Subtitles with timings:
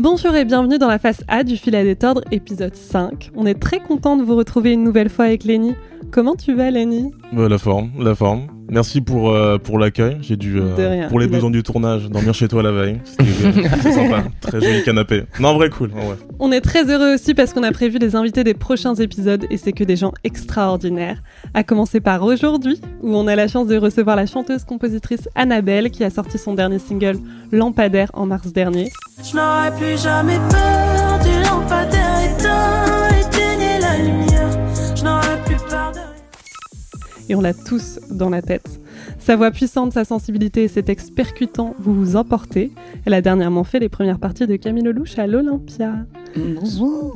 [0.00, 3.32] Bonjour et bienvenue dans la face A du fil à détordre, épisode 5.
[3.34, 5.74] On est très content de vous retrouver une nouvelle fois avec Lenny.
[6.10, 8.48] Comment tu vas, Lenny La forme, la forme.
[8.70, 10.18] Merci pour, euh, pour l'accueil.
[10.20, 13.00] J'ai dû, euh, pour les besoins du tournage, dormir chez toi la veille.
[13.04, 14.24] C'était euh, c'est sympa.
[14.40, 15.24] Très joli canapé.
[15.40, 15.90] Non, en vrai, cool.
[15.96, 16.16] en vrai.
[16.38, 19.56] On est très heureux aussi parce qu'on a prévu les invités des prochains épisodes et
[19.56, 21.22] c'est que des gens extraordinaires.
[21.54, 26.04] À commencer par aujourd'hui, où on a la chance de recevoir la chanteuse-compositrice Annabelle qui
[26.04, 27.18] a sorti son dernier single
[27.52, 28.90] Lampadaire en mars dernier.
[29.22, 32.87] Je n'aurai plus jamais peur du lampadaire éteint,
[37.28, 38.80] et on l'a tous dans la tête.
[39.18, 42.72] Sa voix puissante, sa sensibilité et ses textes percutants vous vous emportez.
[43.04, 45.92] Elle a dernièrement fait les premières parties de Camille Lelouch à l'Olympia.
[46.36, 47.14] Bonjour.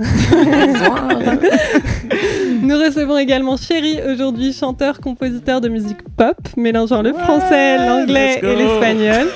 [2.63, 8.57] Nous recevons également Chéri aujourd'hui, chanteur, compositeur de musique pop, mélangeant le français, l'anglais et
[8.57, 9.29] l'espagnol.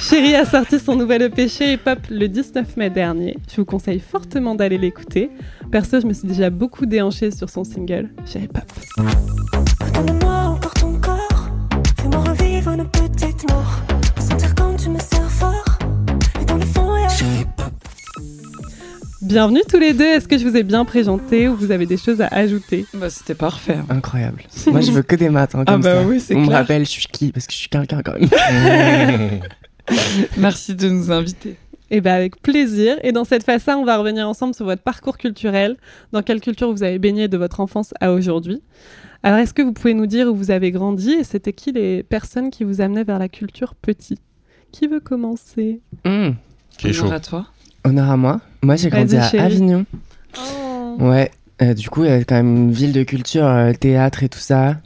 [0.00, 3.36] Chéri a sorti son nouvel EP Chéri Pop le 19 mai dernier.
[3.48, 5.30] Je vous conseille fortement d'aller l'écouter.
[5.70, 8.64] Perso, je me suis déjà beaucoup déhanchée sur son single Chéri Pop.
[13.16, 13.80] Petite mort.
[14.20, 15.78] Sentir quand tu me serres fort,
[16.40, 17.08] et dans le fond, y'a
[19.22, 20.04] Bienvenue tous les deux.
[20.04, 22.84] Est-ce que je vous ai bien présenté ou vous avez des choses à ajouter?
[22.94, 23.78] Bah, c'était parfait.
[23.88, 24.42] Incroyable.
[24.66, 25.54] Moi, je veux que des maths.
[25.54, 26.06] hein, Ah comme bah ça.
[26.06, 26.58] oui, c'est On me clair.
[26.58, 27.32] rappelle, je suis qui?
[27.32, 28.28] Parce que je suis quelqu'un quand même.
[30.38, 31.56] Merci de nous inviter.
[31.90, 32.96] Eh bien, avec plaisir.
[33.02, 35.76] Et dans cette phase-là, on va revenir ensemble sur votre parcours culturel,
[36.12, 38.62] dans quelle culture vous avez baigné de votre enfance à aujourd'hui.
[39.22, 42.02] Alors, est-ce que vous pouvez nous dire où vous avez grandi et c'était qui les
[42.02, 44.18] personnes qui vous amenaient vers la culture petit?
[44.72, 45.80] Qui veut commencer?
[46.04, 46.34] Hum,
[46.78, 47.04] Qui est chaud.
[47.04, 47.46] Honneur à toi.
[47.84, 48.40] Honneur à moi.
[48.62, 49.44] Moi, j'ai grandi à chérie.
[49.44, 49.84] Avignon.
[50.38, 50.96] Oh.
[51.00, 51.30] Ouais.
[51.62, 54.28] Euh, du coup, il y a quand même une ville de culture, euh, théâtre et
[54.28, 54.76] tout ça.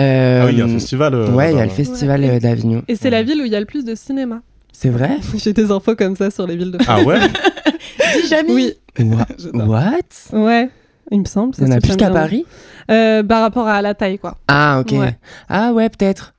[0.00, 1.14] Euh, Ah oui, il y a un festival.
[1.14, 2.38] euh, Ouais, il y a le festival Ouais.
[2.40, 2.82] d'Avignon.
[2.88, 4.42] Et c'est la ville où il y a le plus de cinéma.
[4.72, 5.18] C'est vrai?
[5.36, 7.18] J'ai des infos comme ça sur les villes de Ah ouais?
[8.48, 9.68] Oui, Wha- J'adore.
[9.68, 10.36] What?
[10.38, 10.68] Ouais,
[11.10, 11.54] il me semble.
[11.58, 12.10] Il y en ça a plus qu'à.
[12.10, 12.44] Paris?
[12.90, 14.36] Euh, Par rapport à la taille, quoi.
[14.48, 14.92] Ah, ok.
[14.98, 15.16] Ouais.
[15.48, 16.34] Ah, ouais, peut-être.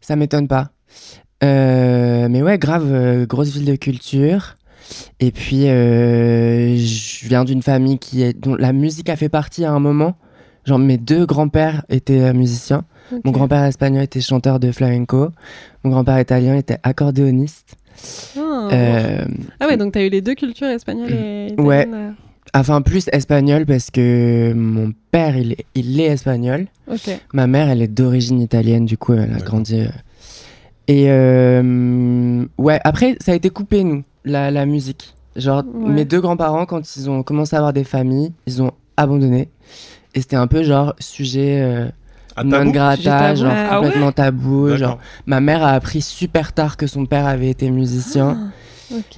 [0.00, 0.70] Ça m'étonne pas.
[1.42, 4.54] Euh, mais ouais, grave, euh, grosse ville de culture.
[5.20, 9.64] Et puis, euh, je viens d'une famille qui est, dont la musique a fait partie
[9.64, 10.14] à un moment.
[10.64, 12.84] Genre, mes deux grands-pères étaient musiciens.
[13.24, 15.28] Mon grand-père espagnol était chanteur de flamenco.
[15.84, 17.76] Mon grand-père italien était accordéoniste.
[18.38, 18.68] Ah.
[18.72, 19.24] Euh,
[19.60, 21.82] Ah ouais, donc t'as eu les deux cultures espagnoles et Ouais.
[21.82, 21.94] italiennes.
[21.94, 22.58] euh.
[22.58, 26.66] enfin, plus espagnol parce que mon père, il est, il est espagnol.
[27.32, 29.80] Ma mère, elle est d'origine italienne, du coup, elle a grandi.
[29.80, 29.88] euh.
[30.88, 35.14] Et euh, ouais, après, ça a été coupé, nous, la, la musique.
[35.34, 35.90] Genre, Ouais.
[35.90, 39.48] mes deux grands-parents, quand ils ont commencé à avoir des familles, ils ont abandonné.
[40.14, 41.88] Et c'était un peu genre sujet euh,
[42.36, 44.76] À non grata, genre Ah ouais complètement tabou.
[44.76, 48.52] Genre, ma mère a appris super tard que son père avait été musicien.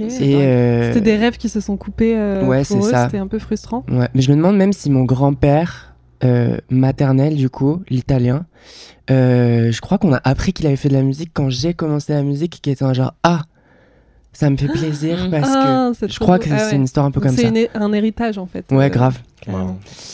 [0.01, 2.15] Et euh, C'était des rêves qui se sont coupés.
[2.17, 3.05] euh, Ouais, pour c'est eux, ça.
[3.07, 3.85] C'était un peu frustrant.
[3.91, 8.47] Ouais, mais je me demande même si mon grand-père euh, maternel, du coup, l'italien,
[9.11, 12.13] euh, je crois qu'on a appris qu'il avait fait de la musique quand j'ai commencé
[12.15, 13.43] la musique, qui était un genre Ah,
[14.39, 16.45] ça me fait plaisir Ah, parce Ah, que c'est je crois beau.
[16.45, 16.77] que Ah c'est ouais.
[16.77, 17.49] une histoire un peu comme c'est ça.
[17.49, 18.65] hé- un héritage en fait.
[18.71, 19.19] Ouais, Euh, grave.
[19.49, 19.55] Ouais.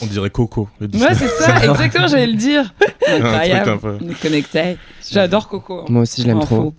[0.02, 0.68] On dirait Coco.
[0.80, 2.72] le Ouais, c'est ça, exactement, j'allais le dire.
[3.06, 3.78] Incroyable.
[3.80, 3.98] peu.
[4.02, 4.76] On est connectés.
[5.10, 5.80] J'adore Coco.
[5.80, 5.84] hein.
[5.90, 6.72] Moi aussi, je l'aime trop.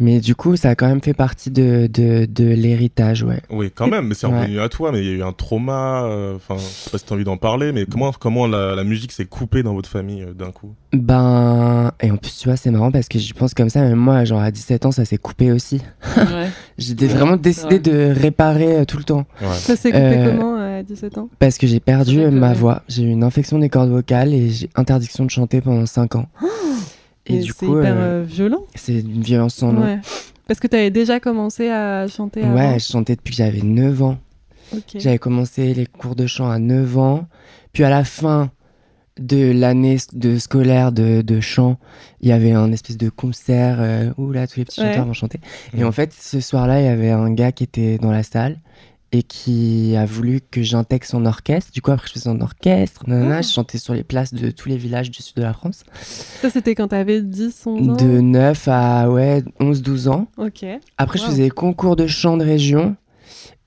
[0.00, 3.40] Mais du coup, ça a quand même fait partie de, de, de l'héritage, ouais.
[3.50, 4.40] Oui, quand même, mais c'est Ouais.
[4.40, 4.90] revenu à toi.
[4.90, 6.04] Mais il y a eu un trauma.
[6.06, 8.84] euh, Enfin, je sais pas si t'as envie d'en parler, mais comment, comment la, la
[8.84, 10.74] musique s'est coupée dans votre famille euh, d'un coup?
[10.92, 13.94] Ben, et en plus, tu vois, c'est marrant parce que j'y pense comme ça, même
[13.98, 15.80] moi, genre à 17 ans, ça s'est coupé aussi.
[16.16, 16.41] Ouais.
[16.78, 17.80] J'ai vraiment décidé Ouais.
[17.80, 19.24] de réparer euh, tout le temps.
[19.40, 19.48] Ouais.
[19.54, 21.28] Ça s'est coupé Euh, comment à 17 ans?
[21.38, 22.82] Parce que j'ai perdu euh, ma voix.
[22.88, 26.26] J'ai eu une infection des cordes vocales et j'ai interdiction de chanter pendant 5 ans.
[27.26, 28.64] et Mais du c'est coup, hyper euh, euh, violent.
[28.74, 29.82] c'est une violence sans nom.
[29.82, 29.98] Ouais.
[30.48, 32.54] Parce que t'avais déjà commencé à chanter avant?
[32.54, 34.18] Ouais, je chantais depuis que j'avais 9 ans.
[34.96, 37.26] J'avais commencé les cours de chant à 9 ans.
[37.72, 38.50] Puis à la fin
[39.20, 41.78] de l'année de scolaire de, de chant,
[42.20, 44.88] il y avait un espèce de concert euh, où là tous les petits Ouais.
[44.88, 45.40] chanteurs vont chanter.
[45.74, 45.86] Et Mhm.
[45.86, 48.58] en fait, ce soir-là, il y avait un gars qui était dans la salle
[49.14, 51.70] et qui a voulu que j'intègre son orchestre.
[51.72, 53.02] Du coup, après, je faisais un orchestre.
[53.06, 53.42] nanana, Ah.
[53.42, 55.84] Je chantais sur les places de tous les villages du sud de la France.
[56.40, 57.96] Ça, c'était quand t'avais 10, 11 ans?
[57.96, 60.28] De 9 à ouais, 11-12 ans.
[60.38, 60.64] Ok.
[60.96, 62.96] Après, je faisais concours de chant de région.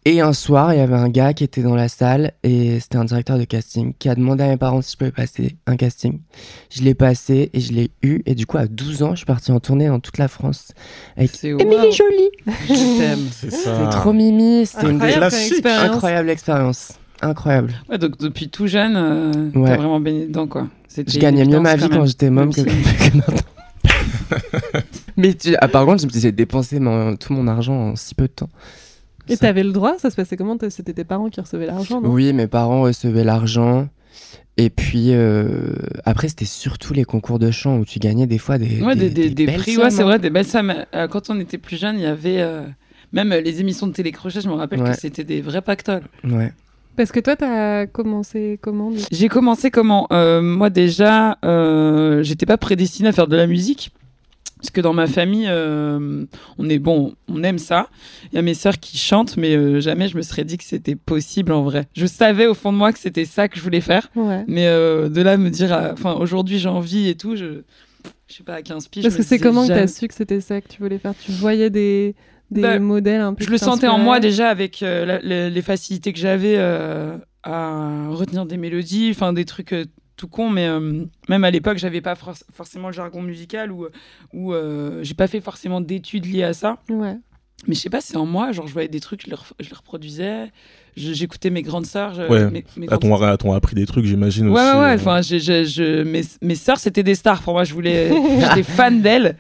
[0.08, 2.98] Et un soir, il y avait un gars qui était dans la salle et c'était
[2.98, 5.76] un directeur de casting qui a demandé à mes parents si je pouvais passer un
[5.78, 6.20] casting.
[6.70, 8.22] Je l'ai passé et je l'ai eu.
[8.28, 10.74] Et du coup, à 12 ans, je suis partie en tournée dans toute la France
[11.18, 11.92] avec C'est Émilie wow.
[11.92, 12.30] Jolie.
[12.68, 13.20] Je t'aime.
[13.32, 14.68] C'est C'était trop mimi.
[14.68, 15.96] C'était une expérience.
[15.96, 16.92] incroyable expérience.
[17.24, 17.74] Incroyable.
[17.90, 19.70] Ouais, donc depuis tout jeune, euh, Ouais.
[19.70, 20.68] t'as vraiment baigné dedans, quoi.
[20.96, 22.62] Je gagnais mieux ma vie quand j'étais môme que,
[23.16, 23.42] maintenant.
[25.18, 28.34] Mais tu- ah, par contre, j'ai dépensé mon- tout mon argent en si peu de
[28.34, 28.50] temps.
[29.30, 32.02] Et Ça- t'avais le droit Ça se passait comment C'était tes parents qui recevaient l'argent,
[32.04, 33.88] Oui, mes parents recevaient l'argent.
[34.58, 35.74] Et puis euh,
[36.06, 39.10] après, c'était surtout les concours de chant où tu gagnais des fois des, Ouais, des,
[39.10, 40.06] des, des belles prix, ouais, c'est hein.
[40.06, 40.74] vrai, des belles sommes.
[40.94, 42.62] Euh, Quand on était plus jeune, il y avait euh,
[43.12, 44.92] même les émissions de télécrochet, je me rappelle Ouais.
[44.92, 46.04] que c'était des vrais pactoles.
[46.24, 46.54] Ouais.
[46.96, 50.08] Parce que toi, t'as commencé comment J'ai commencé comment?
[50.14, 53.92] Euh, Moi déjà, euh, j'étais pas prédestinée à faire de la musique.
[54.58, 56.26] Parce que dans ma famille, euh,
[56.58, 57.90] on est bon, on aime ça.
[58.32, 60.64] Il y a mes sœurs qui chantent, mais euh, jamais je me serais dit que
[60.64, 61.88] c'était possible en vrai.
[61.96, 64.44] Je savais au fond de moi que c'était ça que je voulais faire, Ouais.
[64.48, 67.62] mais euh, de là à me dire, enfin aujourd'hui j'ai envie et tout, je,
[68.28, 69.04] je sais pas à 15 piges.
[69.04, 69.82] Parce que c'est comment que jamais.
[69.82, 71.14] t'as su que c'était ça que tu voulais faire?
[71.24, 72.16] Tu voyais des,
[72.50, 75.62] des Bah, modèles un peu Je le sentais en moi déjà avec la- les, les
[75.62, 76.58] facilités que j'avais
[77.44, 79.76] à retenir des mélodies, enfin des trucs
[80.18, 83.88] tout cons, mais euh, même à l'époque, j'avais pas for- forcément le jargon musical ou,
[84.34, 86.78] ou euh, j'ai pas fait forcément d'études liées à ça.
[86.90, 87.16] Ouais.
[87.68, 89.74] Mais je sais pas, c'est en moi, genre je voyais des trucs, je les, je
[89.74, 90.52] reproduisais,
[90.98, 92.14] je- j'éctais mes grandes sœurs.
[92.14, 94.62] je- Ouais, mes, mes À grandes ton, à ton appris des trucs, j'imagine Ouais, aussi.
[94.78, 94.90] ouais, ouais.
[94.92, 97.64] euh, Enfin, j'ai- je, mes, mes sœurs, c'était des stars pour moi.
[97.64, 99.36] Je voulais, j'étais fan d'elles.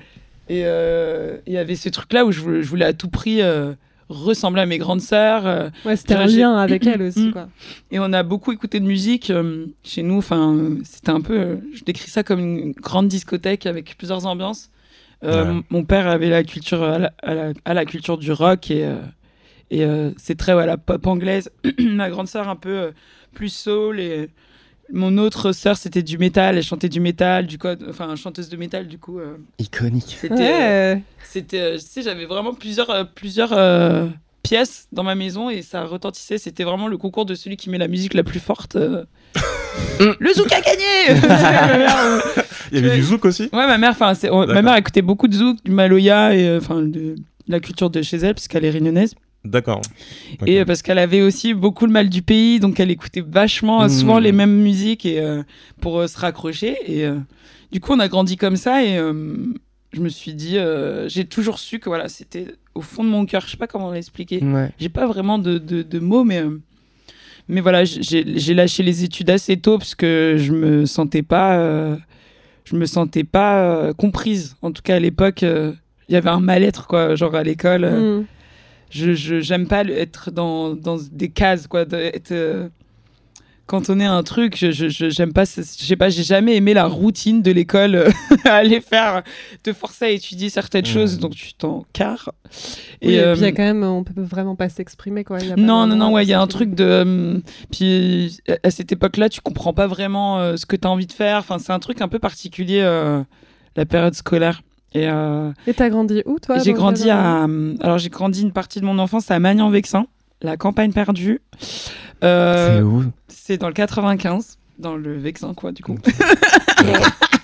[0.47, 3.41] Et euh, il y avait ce truc-là où je voulais, je voulais à tout prix
[3.41, 3.73] euh,
[4.09, 5.45] ressembler à mes grandes sœurs.
[5.47, 7.31] euh, Ouais, c'était un lien avec elle aussi, Mm.
[7.31, 7.47] quoi.
[7.91, 10.17] et on a beaucoup écouté de musique euh, chez nous.
[10.17, 14.69] Enfin, c'était un peu, euh, je décris ça comme une grande discothèque avec plusieurs ambiances.
[15.23, 15.61] Euh, Ouais.
[15.69, 18.85] mon- père avait la culture à la, à la- à la culture du rock et
[18.85, 18.97] euh,
[19.71, 21.49] et euh, c'est très ouais, la pop anglaise.
[21.79, 22.91] Ma grande sœur un peu euh,
[23.33, 24.29] plus soul et
[24.93, 26.57] mon autre sœur c'était du métal.
[26.57, 29.19] Elle chantait du métal, du code, enfin chanteuse de métal du coup.
[29.19, 30.17] euh, Iconique.
[30.21, 30.95] c'était euh,
[31.31, 34.07] c'était euh, tu sais j'avais vraiment plusieurs euh, plusieurs euh,
[34.43, 37.77] pièces dans ma maison et ça retentissait c'était vraiment le concours de celui qui met
[37.79, 39.03] la musique la plus forte euh.
[40.19, 41.19] le zouk a gagné
[42.71, 43.43] Il y avait du zouk aussi?
[43.53, 44.13] Ouais ma mère enfin
[44.47, 47.15] ma mère écoutait beaucoup de zouk du maloya et euh, enfin de
[47.47, 49.81] la culture de chez elle parce qu'elle est réunionnaise D'accord.
[50.47, 53.83] Et euh, parce qu'elle avait aussi beaucoup le mal du pays donc elle écoutait vachement
[53.83, 53.89] euh, Mmh.
[53.89, 55.43] souvent les mêmes musiques et euh,
[55.81, 57.17] pour euh, se raccrocher et euh,
[57.71, 59.35] du coup on a grandi comme ça et euh,
[59.93, 63.25] je me suis dit euh, j'ai toujours su que voilà c'était au fond de mon
[63.25, 64.71] cœur je sais pas comment l'expliquer Ouais.
[64.79, 66.59] j'ai pas vraiment de, de, de mots mais euh,
[67.47, 71.95] mais voilà j'ai lâché les études assez tôt parce que je me sentais pas euh,
[72.65, 75.73] je me sentais pas euh, comprise en tout cas à l'époque euh,
[76.09, 78.25] il y avait un mal-être quoi genre à l'école euh, Mm.
[78.95, 82.69] Je je- j'aime pas être dans, dans des cases quoi être euh,
[83.67, 86.73] cantonné à un truc je je- je- j'aime pas je sais pas j'ai jamais aimé
[86.75, 88.09] la routine de l'école euh,
[88.45, 89.23] aller faire
[89.63, 90.87] te forcer à étudier certaines Mmh.
[90.87, 92.29] choses donc tu t'en carres
[93.01, 95.39] Oui, et euh, puis il y a quand même, on peut vraiment pas s'exprimer, quoi.
[95.41, 96.83] Il y a pas non, non, non, ouais, il y a un truc de.
[96.83, 97.39] euh,
[97.71, 101.11] puis à cette époque-là, tu comprends pas vraiment euh, ce que tu as envie de
[101.11, 101.39] faire.
[101.39, 103.21] Enfin, c'est un truc un peu particulier, euh,
[103.75, 104.61] la période scolaire.
[104.95, 107.45] Et euh, Et t'as grandi où, toi j'ai grandi à.
[107.81, 110.07] Alors, j'ai grandi une partie de mon enfance à Magnan-Vexin,
[110.41, 111.41] la campagne perdue.
[112.23, 113.03] Euh, C'est où?
[113.27, 115.97] C'est dans le 95, dans le Vexin, quoi, du coup.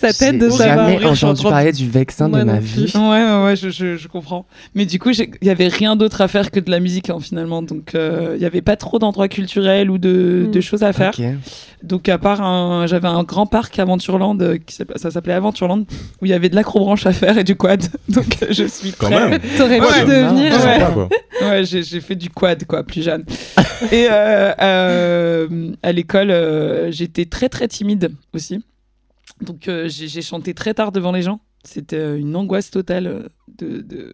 [0.00, 0.88] Ça t'aide de J'ai savoir.
[0.90, 2.90] jamais suis en entendu parler du vexin de ma vie.
[2.94, 4.46] Ouais, ouais, ouais, je, je, je comprends.
[4.74, 7.10] Mais du coup, j'ai- il y avait rien d'autre à faire que de la musique,
[7.10, 7.62] hein, finalement.
[7.62, 10.50] Donc, euh, il y avait pas trop d'endroits culturels ou de, Mm.
[10.50, 11.12] de choses à faire.
[11.82, 15.80] Donc à part un, j'avais un grand parc Aventureland, euh, qui ça s'appelait Aventureland,
[16.20, 17.82] où il y avait de l'acrobranche à faire et du quad.
[18.08, 19.30] Donc euh, je suis Quand prêt.
[19.30, 19.40] même.
[19.56, 20.52] T'aurais Ouais, pu devenir.
[20.52, 21.46] ouais.
[21.46, 21.64] Ouais.
[21.64, 23.24] j'ai, j'ai fait du quad quoi, plus jeune.
[23.92, 28.62] et euh, euh, à l'école, euh, j'étais très très timide aussi.
[29.40, 31.40] Donc euh, j'ai, chanté très tard devant les gens.
[31.64, 33.22] C'était euh, une angoisse totale euh,
[33.58, 34.12] de, de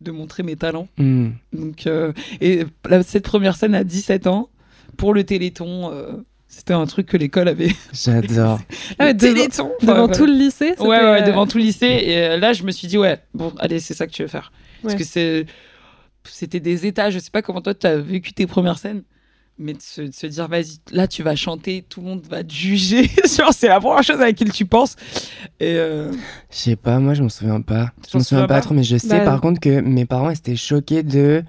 [0.00, 0.88] de montrer mes talents.
[0.96, 1.28] Hmm.
[1.52, 4.48] Donc, euh, et la- cette première scène à 17 ans,
[4.96, 6.12] pour le Téléthon, euh,
[6.48, 7.74] c'était un truc que l'école avait.
[7.92, 8.60] J'adore.
[8.98, 11.86] Ah devant- Téléthon Devant tout le lycée Ouais, ouais, devant tout le lycée.
[12.02, 14.28] Et euh, là, je me suis dit, ouais, bon, allez, c'est ça que tu veux
[14.28, 14.52] faire.
[14.82, 15.44] Parce que c'est,
[16.24, 17.10] c'était des états.
[17.10, 19.02] Je sais pas comment toi, tu as vécu tes premières scènes.
[19.62, 22.42] Mais de se, de se dire, vas-y, là, tu vas chanter, tout le monde va
[22.42, 23.10] te juger.
[23.36, 24.96] Genre, c'est la première chose à laquelle tu penses.
[25.60, 26.10] Et euh,
[26.50, 27.90] Je sais pas, moi je me souviens pas.
[28.06, 30.06] Je t'en me souviens pas, pas trop, mais je sais Bah, par contre que mes
[30.06, 31.44] parents étaient choqués de.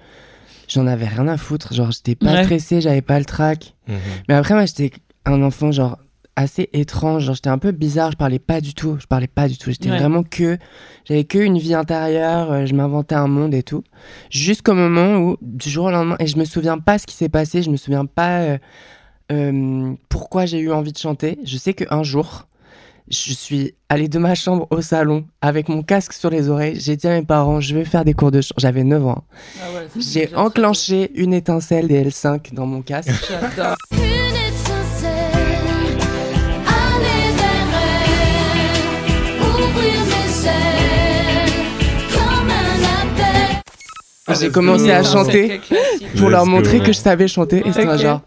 [0.68, 1.72] J'en avais rien à foutre.
[1.72, 2.42] Genre, j'étais pas Ouais.
[2.44, 3.74] stressée, j'avais pas le trac.
[3.88, 3.96] Mhm.
[4.28, 4.92] Mais après, moi, j'étais
[5.24, 5.98] un enfant, genre,
[6.36, 7.32] assez étrange.
[7.32, 8.96] J'étais un peu bizarre, je parlais pas du tout.
[9.00, 9.70] Je parlais pas du tout.
[9.70, 9.98] J'étais Ouais.
[9.98, 10.58] vraiment que.
[11.04, 13.82] J'avais que une vie intérieure, euh, je m'inventais un monde et tout.
[14.30, 17.28] Jusqu'au moment où, du jour au lendemain, et je me souviens pas ce qui s'est
[17.28, 18.58] passé, je me souviens pas euh,
[19.30, 21.38] euh, pourquoi j'ai eu envie de chanter.
[21.44, 22.46] Je sais qu'un jour,
[23.10, 26.78] je suis allée de ma chambre au salon avec mon casque sur les oreilles.
[26.80, 28.54] J'ai dit à mes parents, je vais faire des cours de chant.
[28.58, 29.24] J'avais 9 ans.
[29.98, 33.10] J'ai enclenché une étincelle des L5 dans mon casque.
[33.28, 33.76] J'adore.
[33.92, 34.61] Une étincelle,
[44.34, 45.60] J'ai commencé à chanter
[46.16, 47.62] pour leur montrer que je savais chanter.
[47.66, 48.20] Et c'était un genre.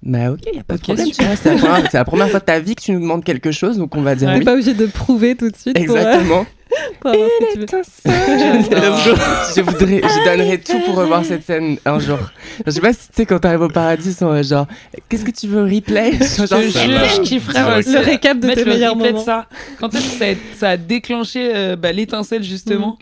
[0.00, 1.10] Bah ok, y a pas de problème.
[1.10, 3.00] tu vois, C'est la, première- c'est la première fois de ta vie que tu nous
[3.00, 4.34] demandes quelque chose, donc on va dire Ouais.
[4.34, 4.44] T'es oui.
[4.44, 6.46] pas obligé de prouver tout de suite pour, euh, Exactement.
[7.00, 7.12] pour
[8.04, 12.18] je voudrais, je donnerais tout pour revoir cette scène un jour.
[12.64, 14.66] Je sais pas si tu sais quand t'arrives au paradis, sont euh, genre,
[15.08, 16.12] qu'est-ce que tu veux replay?
[16.12, 17.92] Genre, Je je kifferais Le.
[17.92, 19.24] Le récap de mettre tes le meilleurs de moments.
[19.24, 19.46] ça.
[19.80, 22.98] Quand est-ce que ça a, ça a déclenché euh, bah, l'étincelle justement?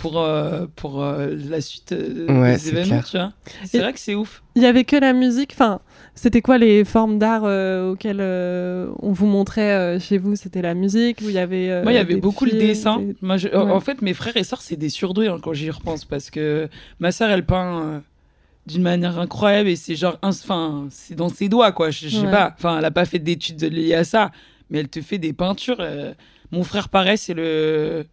[0.00, 3.08] Pour, euh, pour euh, la suite euh, Ouais, des événements, clair.
[3.10, 3.32] tu vois
[3.66, 4.42] C'est vrai que c'est ouf.
[4.56, 5.50] Il y avait que la musique.
[5.52, 5.80] Enfin,
[6.14, 10.36] c'était quoi les formes d'art euh, auxquelles euh, on vous montrait euh, chez vous?
[10.36, 12.62] C'était la musique ou il y avait euh, Moi, il y avait beaucoup le films,
[12.66, 12.98] dessin.
[13.00, 13.72] des- Moi, je- en- Ouais.
[13.72, 16.68] En fait, mes frères et sœurs, c'est des surdoués hein, quand j'y repense parce que
[16.98, 17.98] ma sœur, elle peint euh,
[18.66, 21.90] d'une manière incroyable et c'est genre, enfin, c'est dans ses doigts, quoi.
[21.90, 22.54] Je je sais pas.
[22.56, 24.30] Enfin, elle a pas fait d'études liées à ça,
[24.70, 25.80] mais elle te fait des peintures.
[25.80, 26.12] euh.
[26.52, 28.04] Mon frère, pareil, c'est le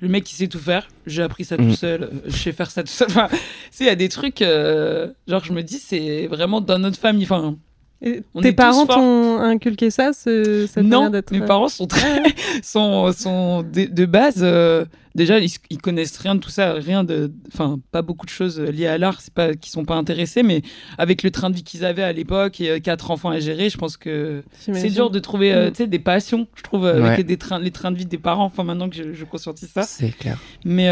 [0.00, 0.88] le mec qui sait tout faire.
[1.06, 1.74] J'ai appris ça tout Mm.
[1.74, 2.02] seul.
[2.04, 3.08] euh, Je sais faire ça tout seul.
[3.10, 3.36] Enfin, tu
[3.70, 6.98] sais, il y a des trucs, euh, genre, je me dis, c'est vraiment dans notre
[6.98, 7.24] famille.
[7.24, 7.56] Enfin,
[8.02, 11.32] Et tes parents t'ont inculqué ça, ce, cette non, manière d'être.
[11.32, 12.22] mes euh, parents sont très,
[12.62, 14.38] sont, sont de, de base.
[14.40, 18.30] euh, déjà, ils, ils connaissent rien de tout ça, rien de, enfin, pas beaucoup de
[18.30, 19.20] choses liées à l'art.
[19.20, 20.62] C'est pas qu'ils sont pas intéressés, mais
[20.96, 23.68] avec le train de vie qu'ils avaient à l'époque et euh, quatre enfants à gérer,
[23.68, 25.72] je pense que c'est dur de trouver, euh, Mm.
[25.72, 26.46] tu sais, des passions.
[26.54, 27.08] Je trouve euh, Ouais.
[27.10, 28.44] avec des trains, les trains de vie des parents.
[28.46, 30.38] Enfin, maintenant que je, je conscientise ça, C'est clair.
[30.64, 30.88] mais.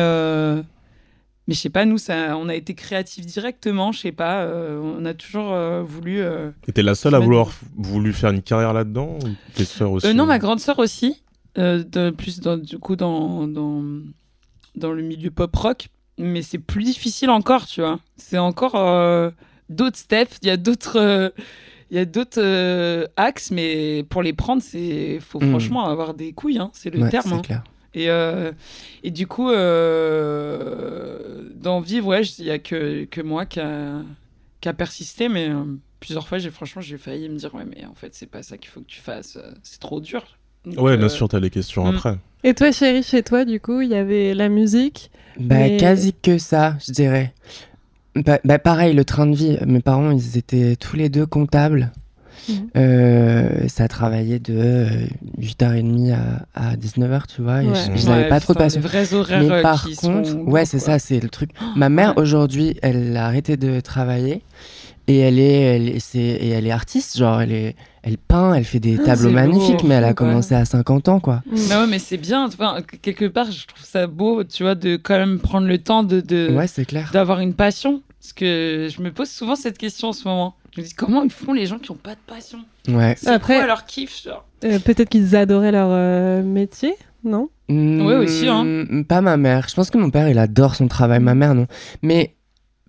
[1.49, 4.79] Mais je sais pas, nous, ça, on a été créatifs directement, je sais pas, euh,
[4.81, 6.21] on a toujours euh, voulu.
[6.21, 10.07] euh, t'es la seule à vouloir voulu faire une carrière là-dedans ou tes sœurs aussi
[10.07, 11.23] Euh, non, ma grande sœur aussi.
[11.57, 13.83] euh, de, plus dans, du coup dans, dans,
[14.77, 15.89] dans le milieu pop rock.
[16.21, 17.99] Mais c'est plus difficile encore, tu vois.
[18.17, 19.31] C'est encore euh,
[19.69, 20.37] d'autres steps.
[20.43, 20.97] Il y a d'autres.
[20.99, 21.31] euh,
[21.91, 25.49] il y a d'autres euh, axes, mais pour les prendre, c'est faut Mm.
[25.51, 27.29] franchement avoir des couilles, hein, c'est le Ouais, terme.
[27.31, 27.41] c'est hein.
[27.43, 27.65] clair.
[27.95, 28.53] Et, euh,
[29.03, 34.03] et du coup, euh, dans Vivre, ouais, il n'y a que, que moi qui a,
[34.61, 35.65] qui a persisté, mais euh,
[36.01, 38.57] plusieurs fois, j'ai franchement, j'ai failli me dire, ouais, mais en fait, c'est pas ça
[38.59, 40.39] qu'il faut que tu fasses, c'est trop dur.
[40.65, 41.95] Donc, Ouais, bien euh, sûr, t'as les questions mm.
[41.97, 42.19] après.
[42.45, 45.11] Et toi, chérie, chez toi, du coup, il y avait la musique.
[45.39, 47.33] Bah, Mais- quasi que ça, je dirais.
[48.15, 49.59] Bah, bah, pareil, le train de vie.
[49.67, 51.93] Mes parents, ils étaient tous les deux comptables.
[52.49, 52.69] Mhm.
[52.77, 54.89] Euh, ça travaillait de euh,
[55.41, 56.13] 8h30
[56.55, 57.63] à, à 19h, tu vois.
[57.63, 57.75] Et Ouais.
[57.97, 58.81] je- n'avaient ouais, pas trop de enfin, passion.
[58.81, 61.51] des vrais horaires Mais euh, par qui contre, sont ouais, c'est ça, c'est le truc.
[61.77, 62.23] Ma mère, ouais.
[62.23, 64.43] aujourd'hui, elle a arrêté de travailler.
[65.11, 68.65] Et elle est, elle, est- et elle est artiste, genre, elle, est, elle peint, elle
[68.65, 71.37] fait des Ah, tableaux magnifiques, beau, mais elle a commencé à 50 ans, quoi.
[71.51, 71.57] Mm.
[71.71, 72.45] Mais ouais, mais c'est bien.
[72.47, 75.79] Enfin, que- quelque part, je trouve ça beau, tu vois, de quand même prendre le
[75.79, 77.09] temps de, de- Ouais, c'est clair.
[77.13, 78.03] d'avoir une passion.
[78.21, 80.55] Parce que je me pose souvent cette question en ce moment.
[80.79, 83.17] Je me dis, comment ils font les gens qui n'ont pas de passion Ouais.
[83.19, 86.95] C'est Après- quoi leur kiff genre Euh, Peut-être qu'ils adoraient leur euh, métier,
[87.25, 87.49] non?
[87.69, 88.87] Ouais, aussi, hein.
[89.09, 89.67] Pas ma mère.
[89.69, 91.19] Je pense que mon père, il adore son travail.
[91.21, 91.67] Ma mère, non.
[92.03, 92.37] Mais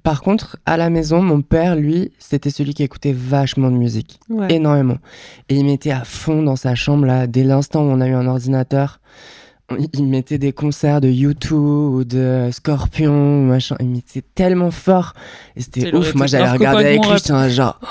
[0.04, 4.20] par contre, à la maison, mon père, lui, c'était celui qui écoutait vachement de musique.
[4.30, 4.54] Ouais.
[4.54, 4.98] Énormément.
[5.50, 8.14] Et il mettait à fond dans sa chambre, là, dès l'instant où on a eu
[8.14, 9.00] un ordinateur.
[9.94, 13.76] Il mettait des concerts de U2 ou de Scorpion, machin.
[13.80, 15.14] Il mettait tellement fort.
[15.56, 16.16] Et c'était ouf.
[16.16, 17.18] Moi, j'allais regarder avec lui.
[17.18, 17.80] J'étais genre.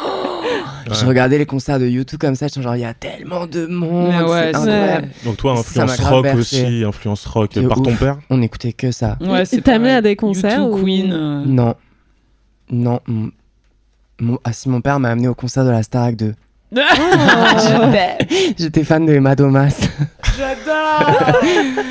[0.90, 1.08] Je Ouais.
[1.08, 2.46] regardais les concerts de U2 comme ça.
[2.48, 4.08] J'étais genre, il y a tellement de monde.
[4.28, 5.08] Ouais, incroyable.
[5.22, 9.18] Donc toi, influence rock aussi, influence rock De par ton père On écoutait que ça.
[9.20, 11.12] Ouais, Il c'est t'a amené à des concerts U2, ou- Queen.
[11.12, 11.74] euh, Non.
[12.70, 13.00] Non.
[13.06, 13.30] mon-
[14.20, 16.34] mon- Ah si, mon père m'a amené au concert de la Starac 2.
[16.74, 16.78] Oh.
[18.58, 19.78] J'étais fan de Emma Domas.
[20.38, 21.42] J'adore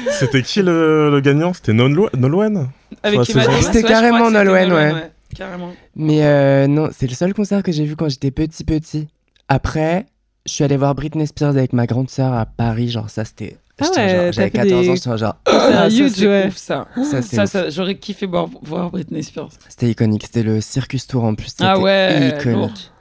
[0.11, 1.53] C'était qui le, le gagnant?
[1.53, 2.69] C'était Nolwenn?
[3.03, 5.11] Avec C'était carrément Nolwenn, ouais.
[5.35, 5.73] Carrément.
[5.95, 9.07] Mais euh, non, c'est le seul concert que j'ai vu quand j'étais petit petit.
[9.49, 10.05] Après,
[10.45, 12.89] je suis allé voir Britney Spears avec ma grande sœur à Paris.
[12.89, 13.57] Genre ça, c'était...
[13.79, 15.35] Ah ouais, J'avais fait 14 des- ans, j'étais genre...
[15.45, 16.47] C'est Ah, un huge, c'est ouais.
[16.47, 16.87] ouf, ça.
[17.21, 19.49] Ça, Ça, j'aurais kiffé voir, voir Britney Spears.
[19.69, 20.23] C'était iconique.
[20.25, 21.53] C'était le Circus Tour en plus.
[21.59, 22.91] Ah c'était ouais, iconique.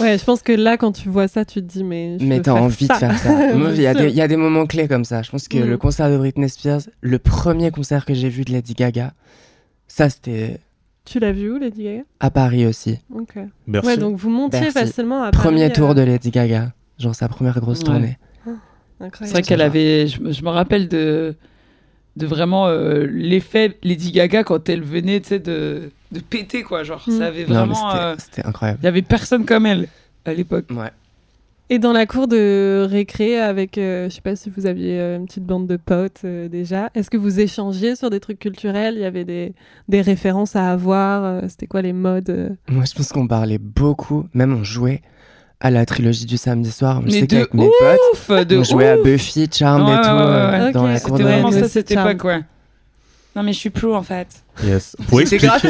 [0.00, 2.18] Ouais, je pense que là, quand tu vois ça, tu te dis, mais.
[2.18, 2.94] je Mais t'as envie ça.
[2.94, 3.54] de faire ça.
[3.54, 4.08] Il y, a des- sûr.
[4.08, 5.20] il y a des moments clés comme ça.
[5.22, 5.68] Je pense que Mm.
[5.68, 9.12] le concert de Britney Spears, le premier concert que j'ai vu de Lady Gaga,
[9.88, 10.58] ça c'était
[11.04, 12.02] Tu l'as vu où, Lady Gaga?
[12.20, 12.98] à Paris aussi.
[13.14, 13.34] Ok.
[13.66, 13.86] Merci.
[13.88, 14.78] Ouais, donc vous montiez Merci.
[14.78, 16.72] facilement à Premier Paris, tour euh, de Lady Gaga.
[16.98, 17.84] Genre sa première grosse Ouais.
[17.84, 18.18] tournée.
[19.20, 20.06] C'est vrai qu'elle avait.
[20.06, 21.34] Je, me- je me rappelle de,
[22.16, 26.84] de vraiment euh, l'effet Lady Gaga quand elle venait, tu sais, de, de péter, quoi.
[26.84, 27.18] Genre, Mm.
[27.18, 27.74] ça avait vraiment.
[27.74, 28.78] c'était- euh, c'était incroyable.
[28.82, 29.88] Il y avait personne comme elle
[30.24, 30.66] à l'époque.
[30.70, 30.90] Ouais.
[31.70, 35.16] Et dans la cour de récré, avec, euh, je sais pas si vous aviez euh,
[35.16, 38.94] une petite bande de potes euh, déjà, est-ce que vous échangiez sur des trucs culturels?
[38.96, 39.54] Il y avait des,
[39.88, 42.50] des références à avoir euh, C'était quoi les modes euh?
[42.68, 45.00] Moi, je pense qu'on parlait beaucoup, même on jouait
[45.64, 47.00] à la trilogie du samedi soir.
[47.00, 48.96] Je Mais sais qu'avec mes potes, Ouf, de on jouait à.
[48.98, 50.72] Buffy, Charmed Ouais, et tout ouais, ouais, euh, ouais.
[50.72, 52.40] dans la c'était cour C'était de vraiment Ouais, ça cette époque, ouais.
[53.36, 54.28] Non, mais je suis plou en fait.
[54.62, 54.94] Yes.
[55.08, 55.60] Pour J'étais grave.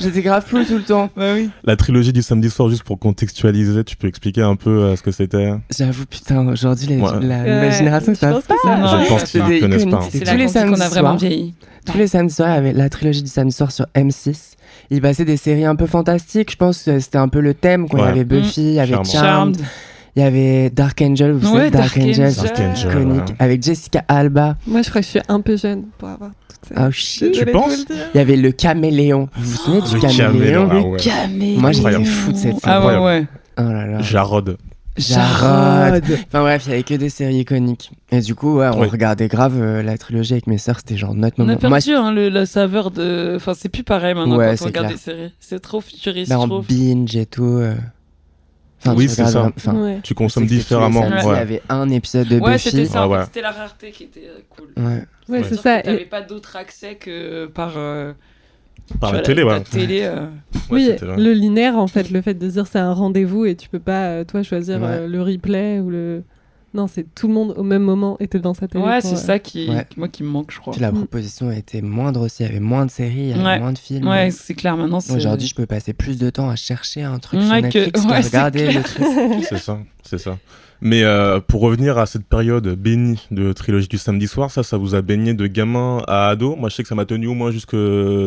[0.00, 1.10] J'étais flou tout le temps.
[1.16, 1.50] Bah oui.
[1.64, 5.02] la trilogie du samedi soir, juste pour contextualiser, tu peux expliquer un peu euh, ce
[5.02, 5.50] que c'était?
[5.76, 7.10] J'avoue, putain, aujourd'hui, les- Ouais.
[7.22, 8.54] la Ouais, nouvelle génération, je ça pense pas.
[8.64, 10.02] Je ouais, pense qu'ils ne connaissent pas.
[10.12, 11.54] C'est Tous là les qu'on dit qu'on samedis a vraiment vieilli.
[11.86, 14.52] Tous les samedis soirs, il y avait la trilogie du samedi soir sur M6.
[14.90, 17.88] Il passait des séries un peu fantastiques, je pense que c'était un peu le thème.
[17.88, 18.00] Quoi.
[18.00, 18.10] Il y Ouais.
[18.10, 19.56] avait Buffy, il y avait Charmed.
[20.14, 22.34] Il y avait Dark Angel, vous Ouais, savez, Dark, Dark Angel.
[22.34, 23.34] Dark Angel, iconique, ouais.
[23.38, 24.56] avec Jessica Alba.
[24.66, 26.74] Moi, je crois que je suis un peu jeune pour avoir toutes ces.
[26.78, 27.46] Oh shit.
[27.46, 27.86] De penses.
[28.14, 29.28] Il y avait le caméléon.
[29.36, 31.56] Vous vous souvenez du Le caméléon, caméléon, ah ouais.
[31.58, 32.60] Moi, j'étais fou de cette série.
[32.64, 33.26] Ah ouais, ouais.
[33.58, 34.00] Oh là là.
[34.02, 34.58] Jarod.
[34.96, 36.02] Jarod.
[36.26, 37.90] Enfin bref, il y avait que des séries iconiques.
[38.10, 38.88] Et du coup, ouais, on Oui.
[38.88, 41.58] regardait grave euh, la trilogie avec mes sœurs, c'était genre notre On a moment.
[41.58, 43.34] perdu Moi, hein, le- la saveur de.
[43.36, 44.96] Enfin, c'est plus pareil maintenant Ouais, quand c'est on regarde clair.
[44.98, 45.32] des séries.
[45.40, 46.66] C'est trop futuriste, bah, je en trouve.
[46.66, 47.44] binge et tout.
[47.44, 47.74] euh,
[48.84, 49.30] Enfin, Oui, tu c'est ça.
[49.30, 50.00] vraiment- enfin, Ouais.
[50.02, 51.06] Tu consommes différemment.
[51.06, 52.70] Il y avait un épisode de Ouais, Buffy.
[52.70, 53.06] c'était ça.
[53.12, 53.24] Ah.
[53.26, 54.70] C'était la rareté qui était euh, cool.
[54.76, 55.04] Ouais.
[55.28, 55.44] Ouais, Ouais.
[55.48, 55.76] c'est ça.
[55.82, 57.74] que Et- T'avais pas d'autre accès que par.
[57.76, 58.12] euh,
[59.00, 59.52] Par la télé, ouais.
[59.52, 60.00] La télé.
[60.04, 60.26] euh,
[60.70, 63.68] Ouais, oui, le linéaire, en fait, le fait de dire c'est un rendez-vous et tu
[63.68, 64.86] peux pas, euh, toi, choisir Ouais.
[64.88, 66.22] euh, le replay ou le.
[66.74, 68.82] Non, c'est tout le monde au même moment était devant sa télé.
[68.82, 69.86] Ouais, c'est euh, ça qui, Ouais.
[69.98, 70.72] moi qui me manque, je crois.
[70.72, 70.94] Puis la Mm.
[70.96, 72.42] proposition était moindre aussi.
[72.44, 73.58] Il y avait moins de séries, il y avait Ouais.
[73.58, 74.08] moins de films.
[74.08, 74.76] Ouais, c'est clair.
[74.78, 75.12] Maintenant, c'est.
[75.14, 78.72] Aujourd'hui, je peux passer plus de temps à chercher un truc sur Netflix que, regarder
[78.72, 79.04] le truc.
[79.46, 80.38] C'est ça, c'est ça.
[80.84, 84.76] Mais euh, pour revenir à cette période bénie de trilogie du samedi soir, ça, ça
[84.76, 86.56] vous a baigné de gamin à ado.
[86.56, 87.76] Moi, je sais que ça m'a tenu au moins jusque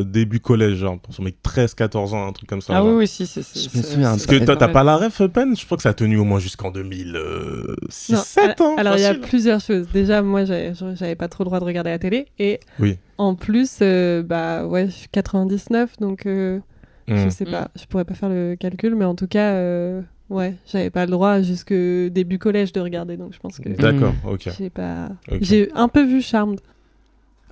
[0.06, 2.72] début collège, genre, sur mes 13-14 ans, un truc comme ça.
[2.74, 2.88] Ah genre.
[2.88, 3.42] oui, oui, si, c'est.
[3.42, 5.54] Je me souviens, Parce que t'as pas la ref, Pen?
[5.56, 8.76] Je crois que ça a tenu au moins jusqu'en 2006, Non, 7 ans.
[8.78, 9.88] Alors, il y a plusieurs choses.
[9.94, 12.28] Déjà, moi, j'avais pas trop le droit de regarder la télé.
[12.40, 12.98] Et Oui.
[13.18, 16.60] en plus, euh, bah ouais, je suis 99, donc euh,
[17.08, 17.30] je Hmm.
[17.30, 20.90] sais pas, je pourrais pas faire le calcul, mais en tout cas, euh, ouais, j'avais
[20.90, 24.50] pas le droit jusque début collège de regarder, donc je pense que D'accord, ok.
[24.58, 25.10] j'ai pas.
[25.42, 26.60] J'ai un peu vu Charmed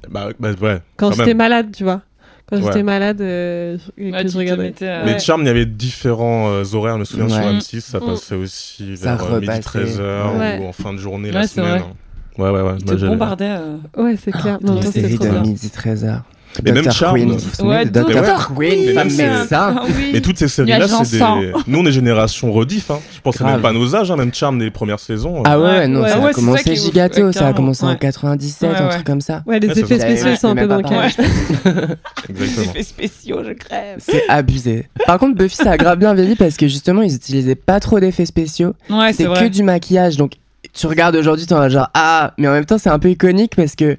[0.10, 0.82] Bah, bah, ouais.
[0.98, 2.02] quand Quand j'étais malade, tu vois.
[2.46, 2.64] Quand Ouais.
[2.64, 4.64] j'étais malade, euh, Ouais, que je regardais.
[4.64, 5.20] mettais, euh, Mais Ouais.
[5.20, 6.96] Charme, il y avait différents euh, horaires.
[6.96, 7.54] Je me souviens sur Ouais.
[7.58, 8.06] M6, ça Mm.
[8.06, 9.80] passait aussi Ça vers euh, midi repassait.
[9.80, 10.60] 13h Ouais.
[10.60, 11.80] ou en fin de journée Ouais, la semaine.
[11.80, 11.94] vrai.
[12.38, 12.78] Ouais, ouais, ouais.
[12.80, 13.46] Ils te bombardaient.
[13.58, 13.78] euh.
[13.96, 14.58] Ouais, c'est clair.
[14.62, 16.22] Non, Les non, séries trop de midi 13h.
[16.66, 16.92] Et même Dr.
[17.16, 18.54] Vous souvenez Ouais, Dr.
[18.56, 19.76] Queen, c'est- médecin.
[19.78, 19.84] Ah.
[20.14, 21.52] Mais toutes ces séries-là, c'est des.
[21.68, 22.92] Nous, on est génération rediff.
[22.92, 23.00] Hein.
[23.16, 24.16] Je pense que c'est même pas nos âges, hein.
[24.18, 25.42] même Charme des premières saisons.
[25.46, 27.84] Ah ouais, Ouais, non, ouais, ça ouais, a c'est ça commencé gigato, ça a commencé
[27.86, 27.98] en ouais.
[27.98, 29.42] 97, Ouais, un truc comme ça.
[29.48, 31.12] Ouais, les Ouais, ça effets spéciaux, sont un c'est peu même bancals.
[32.30, 32.72] Exactement.
[32.72, 33.98] Effets spéciaux, je crève.
[34.00, 34.88] C'est abusé.
[35.06, 38.00] Par contre, Buffy, ça a grave bien vieilli parce que justement, ils utilisaient pas trop
[38.00, 38.74] d'effets spéciaux.
[38.90, 40.18] Ouais, c'est que du maquillage.
[40.18, 40.34] Donc,
[40.74, 43.56] tu regardes aujourd'hui, t'en vas genre, ah, mais en même temps, c'est un peu iconique
[43.56, 43.98] parce que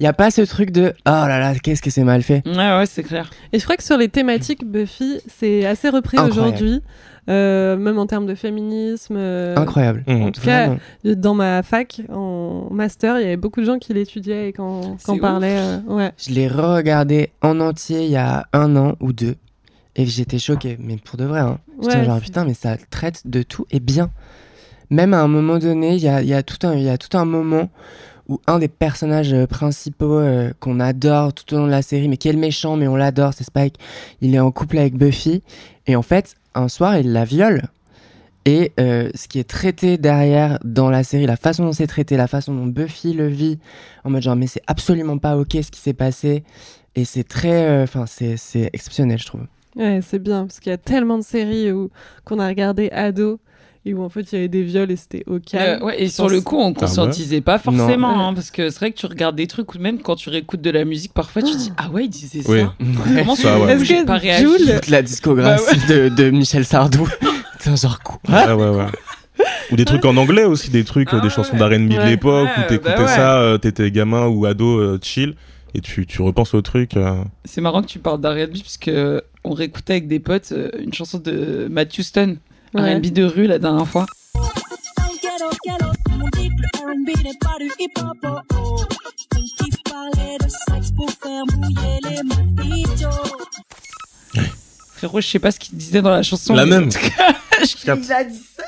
[0.00, 2.42] y a pas ce truc de, oh là là, qu'est-ce que c'est mal fait.
[2.46, 3.30] Ouais, ouais, c'est clair.
[3.52, 6.80] Et je crois que sur les thématiques Buffy, c'est assez repris aujourd'hui,
[7.28, 9.14] euh, même en termes de féminisme.
[9.16, 10.02] euh, Incroyable.
[10.06, 10.22] Mhm.
[10.22, 10.80] En tout cas, Vraiment.
[11.16, 14.96] dans ma fac, en master, il y avait beaucoup de gens qui l'étudiaient et quand,
[14.98, 15.20] C'est quand ouf.
[15.20, 15.58] parlaient.
[15.58, 16.12] euh, ouais.
[16.18, 19.36] Je l'ai re-regardé en entier il y a un an ou deux.
[19.96, 21.40] Et j'étais choquée, mais pour de vrai.
[21.40, 21.58] Hein.
[21.82, 24.10] J'étais Ouais, genre, putain, mais ça traite de tout et bien.
[24.88, 26.88] Même à un moment donné, il y a, il y, a tout un- il y
[26.88, 27.68] a tout un moment
[28.30, 32.08] où un des personnages euh, principaux euh, qu'on adore tout au long de la série,
[32.08, 33.74] mais qui est le méchant, mais on l'adore, c'est Spike,
[34.20, 35.42] il est en couple avec Buffy.
[35.86, 37.64] Et en fait, un soir, il la viole.
[38.46, 42.16] Et euh, ce qui est traité derrière dans la série, la façon dont c'est traité,
[42.16, 43.58] la façon dont Buffy le vit,
[44.04, 46.44] en mode genre, mais c'est absolument pas ok ce qui s'est passé.
[46.96, 47.82] Et c'est très.
[47.82, 49.42] Enfin, c'est exceptionnel, je trouve.
[49.76, 51.68] Ouais, c'est bien, parce qu'il y a tellement de séries
[52.24, 53.38] qu'on a regardé ado
[53.86, 55.82] et où en fait il y avait des viols et c'était au calme.
[55.82, 58.28] Euh, ouais, et sur le coup, on Ah conscientisait pas forcément, Non.
[58.28, 60.60] hein, parce que c'est vrai que tu regardes des trucs, ou même quand tu réécoutes
[60.60, 62.60] de la musique, parfois tu dis Ah ouais, il disait Oui.
[62.60, 62.74] ça.
[63.18, 63.72] Comment Ça, ouais.
[63.72, 67.08] Est-ce j'ai que pas réagi Jules- Toute la discographie de, de Michel Sardou.
[67.58, 68.86] c'est genre quoi Ouais, ouais, ouais.
[69.72, 71.34] Ou des trucs en anglais aussi, des trucs, euh, Ah des ouais.
[71.34, 73.06] chansons d'R&B de l'époque Ouais, où t'écoutais bah ouais.
[73.08, 75.34] ça, euh, t'étais gamin ou ado euh, chill
[75.72, 76.96] et tu, tu repenses au truc.
[76.96, 78.90] euh, C'est marrant que tu parles d'R&B, puisque
[79.44, 82.36] on réécoutait avec des potes une chanson de Matt Houston,
[82.74, 82.94] Ouais.
[82.94, 84.06] R&B de rue la dernière fois.
[94.96, 96.54] Frérot, je sais pas ce qu'il disait dans la chanson.
[96.54, 96.90] La même.
[97.84, 98.04] Il a dit
[98.56, 98.62] ça.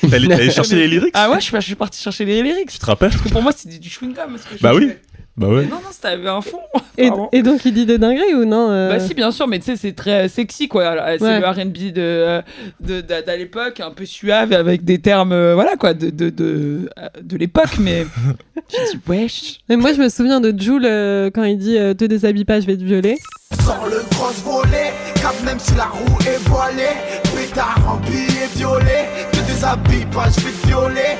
[0.00, 2.24] T'es allé t'es allé chercher les lyrics Ah ouais, je suis, je suis parti chercher
[2.24, 2.70] les lyrics.
[2.70, 4.38] Tu te rappelles Parce que pour moi, c'était du chewing-gum.
[4.38, 4.92] ce que je Bah oui.
[5.38, 5.62] Bah Mais ouais.
[5.66, 6.58] non, non, c'était avec un fond.
[6.96, 9.58] Et, et donc il dit des dingueries ou non euh, Bah si, bien sûr, mais
[9.58, 10.88] tu sais, c'est très sexy, quoi.
[10.88, 11.40] Alors, C'est Ouais.
[11.40, 12.42] le R&B de, euh,
[12.80, 16.30] de, de, d'à l'époque, un peu suave, avec des termes, euh, voilà, quoi, de, de,
[16.30, 16.88] de,
[17.22, 18.06] de l'époque, mais
[18.68, 19.58] tu dis, wesh.
[19.68, 22.60] Mais moi je me souviens de Jules euh, quand il dit euh, te déshabille pas,
[22.60, 23.18] je vais te violer.
[23.62, 26.96] Sors le gros volet, cap même si la roue est voilée.
[27.36, 31.18] Pétard en billet violet, te déshabille pas, je vais te violer.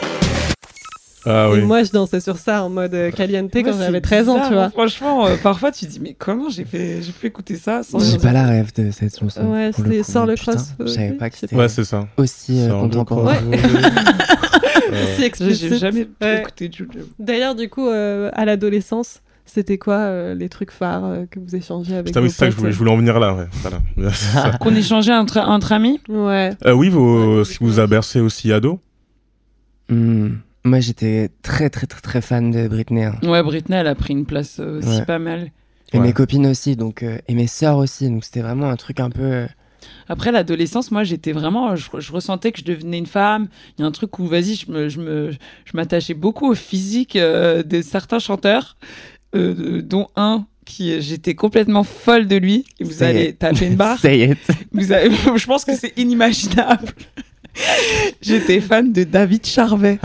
[1.26, 4.28] Ah Et moi, je dansais sur ça en mode euh, caliente quand j'avais c'est 13
[4.28, 4.62] ans, bizarre, tu vois.
[4.64, 4.70] hein.
[4.70, 7.98] Franchement, euh, parfois tu te dis, mais comment j'ai fait, j'ai pu écouter ça sans.
[7.98, 9.44] J'ai pas la rêve de cette chanson.
[9.50, 12.06] Ouais, c'est Sors le cross, Je euh, savais oui, pas que c'était Ouais, c'est ça.
[12.16, 13.34] aussi euh, contemporain.
[14.92, 16.40] Euh, Si J'ai jamais pu Ouais.
[16.40, 16.88] écouter Jules.
[17.18, 21.56] D'ailleurs, du coup, euh, à l'adolescence, c'était quoi euh, les trucs phares euh, que vous
[21.56, 23.34] échangez avec Putain, vos oui, c'est ça que je voulais, je voulais en venir là.
[23.34, 23.46] Ouais.
[23.62, 24.58] Voilà.
[24.60, 26.00] Qu'on échangeait entre, entre amis.
[26.08, 26.52] Ouais.
[26.64, 28.78] Euh, oui, vos, ce qui vous a bercé aussi ado
[29.88, 30.34] Hmm.
[30.66, 33.04] Moi, j'étais très, très, très, très fan de Britney.
[33.04, 33.14] hein.
[33.22, 35.04] Ouais, Britney, elle a pris une place euh, aussi Ouais.
[35.04, 35.52] pas mal.
[35.92, 36.02] Et Ouais.
[36.08, 38.10] mes copines aussi, donc, euh, et mes sœurs aussi.
[38.10, 39.22] Donc, c'était vraiment un truc un peu.
[39.22, 39.46] euh,
[40.08, 43.46] Après l'adolescence, moi j'étais vraiment, je, je ressentais que je devenais une femme.
[43.78, 46.54] Il y a un truc où, vas-y, je me, je me, je m'attachais beaucoup au
[46.56, 48.76] physique euh, de certains chanteurs,
[49.36, 52.64] euh, dont un qui, j'étais complètement folle de lui.
[52.80, 53.38] Et vous Say allez it.
[53.38, 53.98] taper une barre.
[54.00, 54.38] Say it.
[54.72, 56.88] Vous avez- je pense que c'est inimaginable.
[58.20, 59.98] J'étais fan de David Charvet.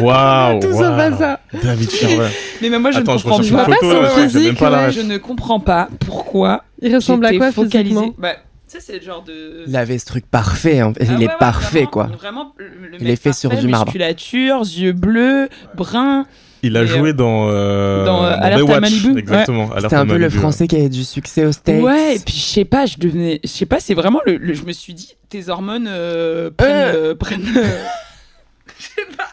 [0.00, 0.96] Waouh Tout ça waouh.
[0.96, 1.40] va ça.
[1.62, 2.30] David Charvet.
[2.62, 3.78] Mais même moi, je Attends, ne je comprends une pas photo.
[3.82, 4.86] je même physique, pas ouais.
[4.86, 4.94] ref.
[4.94, 9.04] Je ne comprends pas pourquoi Il ressemble à quoi physiquement Bah, tu sais, c'est le
[9.04, 9.64] genre de.
[9.66, 10.76] Il avait ce truc parfait.
[10.76, 10.80] fait.
[10.80, 12.04] Ah il ouais, est ouais, parfait, vraiment, quoi.
[12.18, 13.86] Vraiment, le, le Il est fait sur parfait, du marbre.
[13.86, 16.26] Musculature, yeux bleus, bruns.
[16.64, 19.12] Il a Et, joué euh, dans, euh, dans, euh, à Malibu.
[19.12, 19.20] Ouais.
[19.20, 19.70] Exactement.
[19.70, 20.40] Alerte C'était un peu le Malibu, ouais.
[20.40, 21.80] français qui avait du succès aux States.
[21.80, 23.38] Ouais, et puis je sais pas, je devenais.
[23.44, 26.70] Je sais pas, c'est vraiment le, le- Je me suis dit, tes hormones euh, prennent.
[26.72, 27.10] Euh.
[27.10, 27.62] euh, prennent euh,
[28.78, 29.28] je sais pas.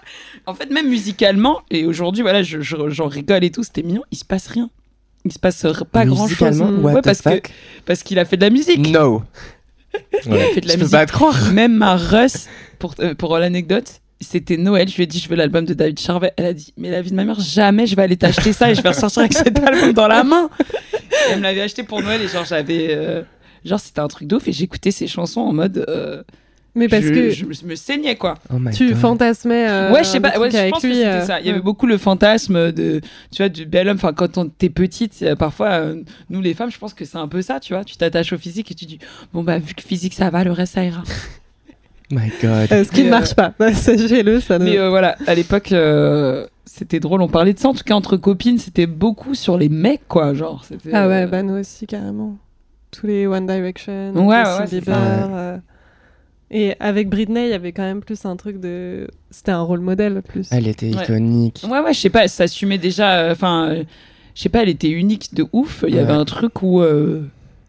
[0.47, 4.03] En fait, même musicalement, et aujourd'hui, voilà, je- je- j'en rigole et tout, c'était mignon,
[4.12, 4.69] il se passe rien.
[5.25, 6.62] Il se passe pas grand chose.
[6.62, 7.41] What Ouais, parce que
[7.86, 8.88] parce qu'il a fait de la musique.
[8.89, 9.23] No.
[10.25, 10.91] Il a fait de la Je peux musique.
[10.91, 11.51] pas te croire.
[11.51, 12.47] Même ma Russ,
[12.79, 14.88] pour, euh, pour l'anecdote, c'était Noël.
[14.88, 16.31] Je lui ai dit, je veux l'album de David Charvet.
[16.38, 18.69] Elle a dit, mais la vie de ma mère, jamais je vais aller t'acheter ça
[18.69, 20.49] et je vais ressortir avec cet album dans la main.
[20.93, 22.89] Et elle me l'avait acheté pour Noël et genre, j'avais.
[22.91, 23.23] euh,
[23.63, 25.84] genre, c'était un truc d'ouf et j'écoutais ses chansons en mode.
[25.89, 26.21] euh,
[26.77, 28.35] Mais parce je, que je me- me saignais quoi.
[28.53, 28.97] Oh my tu God.
[28.97, 29.65] fantasmais.
[29.69, 30.38] euh, ouais, je sais pas.
[30.38, 31.39] Ouais, je pense que lui, c'était euh, ça.
[31.39, 32.99] Il y avait beaucoup le fantasme de,
[33.31, 33.95] tu vois, du bel homme.
[33.95, 37.17] Enfin, quand on t'es petite, euh, parfois, euh, nous les femmes, je pense que c'est
[37.17, 37.83] un peu ça, tu vois.
[37.85, 38.99] Tu t'attaches au physique et tu dis,
[39.33, 41.01] bon bah vu que physique ça va, le reste ça ira.
[42.11, 42.67] My God.
[42.71, 43.53] Euh, ce qui ne marche pas.
[43.73, 44.65] Sachez-le, ça ne.
[44.65, 47.21] Mais euh, voilà, à l'époque, euh, c'était drôle.
[47.21, 47.69] On parlait de ça.
[47.69, 50.33] En tout cas, entre copines, c'était beaucoup sur les mecs, quoi.
[50.35, 50.63] Genre.
[50.93, 52.38] Ah ouais, euh, bah nous aussi, carrément.
[52.91, 55.59] Tous les One Direction, Ouais, ouais, Bieber.
[56.51, 59.08] Et avec Britney, il y avait quand même plus un truc de.
[59.31, 60.47] C'était un rôle modèle, plus.
[60.51, 61.63] Elle était iconique.
[61.69, 63.17] Ouais, ouais, je sais pas, elle s'assumait déjà.
[63.19, 63.84] euh, Enfin, euh,
[64.36, 65.84] je sais pas, elle était unique de ouf.
[65.88, 66.81] Il y avait un truc où.
[66.81, 67.23] euh,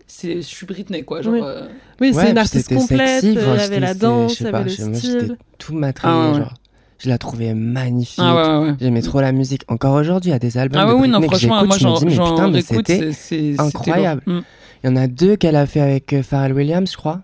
[0.07, 1.23] c'est, je suis Britney, quoi.
[1.23, 1.41] Genre, Oui.
[1.43, 1.63] euh,
[2.01, 3.21] Oui, Ouais, c'est une artiste complète.
[3.23, 5.37] sexy, Il y enfin, avait la danse, pas, avait le style.
[5.59, 6.55] tout matrillé, Ah genre.
[6.99, 8.21] Je la trouvais magnifique.
[8.23, 8.75] Ah ouais, ouais, ouais.
[8.81, 9.63] J'aimais trop la musique.
[9.69, 11.69] Encore aujourd'hui, il y a des albums Ah de ouais, oui, non, Britney franchement, j'écoute,
[11.69, 13.55] moi je me j'en, dis, mais putain, mais c'était...
[13.59, 14.23] incroyable.
[14.27, 14.39] Mm.
[14.85, 17.21] Il y en a deux qu'elle a fait avec Pharrell Williams, je crois.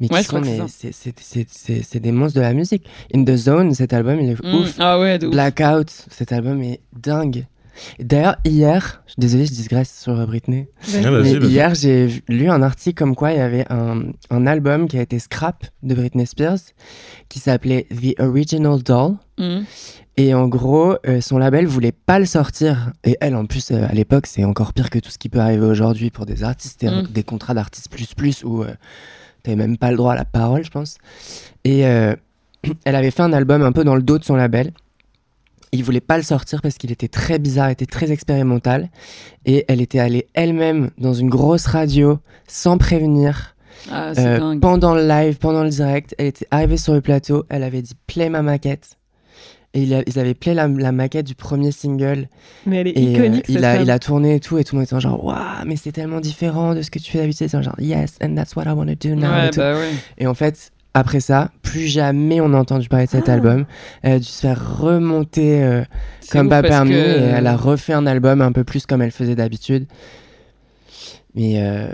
[0.00, 2.84] Mais qui Ouais, sont, c'est des monstres de la musique.
[3.14, 4.54] In the Zone, cet album, il est Mm.
[4.54, 4.74] ouf.
[4.78, 5.32] Ah ouais, de ouf.
[5.32, 7.46] Blackout, cet album est dingue.
[7.98, 10.68] D'ailleurs, hier, je suis désolé, je digresse sur Britney.
[10.92, 14.86] Ouais, Mais hier, j'ai lu un article comme quoi il y avait un, un album
[14.86, 16.58] qui a été scrap de Britney Spears
[17.28, 19.14] qui s'appelait The Original Doll.
[19.38, 19.62] Mm.
[20.16, 22.92] Et en gros, euh, son label voulait pas le sortir.
[23.02, 25.40] Et elle, en plus, euh, à l'époque, c'est encore pire que tout ce qui peut
[25.40, 26.76] arriver aujourd'hui pour des artistes.
[26.80, 27.06] C'était un- Mm.
[27.08, 28.72] des contrats d'artistes plus plus où euh,
[29.44, 30.98] t'avais même pas le droit à la parole, je pense.
[31.62, 32.16] Et euh,
[32.84, 34.72] elle avait fait un album un peu dans le dos de son label.
[35.70, 38.90] Il voulait pas le sortir parce qu'il était très bizarre, était très expérimental.
[39.44, 43.56] Et elle était allée elle-même dans une grosse radio sans prévenir.
[43.90, 47.64] Ah, Euh, pendant le live, pendant le direct, elle était arrivée sur le plateau, elle
[47.64, 48.96] avait dit play ma maquette.
[49.76, 52.28] Et il a- ils avaient play la, la maquette du premier single.
[52.64, 54.76] Mais elle est Et euh, iconique, il, a, il a tourné et tout, et tout
[54.76, 57.48] le monde était genre, waouh, mais c'est tellement différent de ce que tu fais d'habitude.
[57.48, 59.28] C'est genre, yes, and that's what I want to do now.
[59.32, 59.58] Ouais, et, tout.
[59.58, 59.90] bah ouais.
[60.18, 63.32] Et en fait, après ça, plus jamais on a entendu parler de cet Ah.
[63.32, 63.66] album.
[64.02, 65.82] Elle a dû se faire remonter euh,
[66.30, 69.10] comme pas permis, que- et elle a refait un album un peu plus comme elle
[69.10, 69.86] faisait d'habitude.
[71.34, 71.88] Mais euh,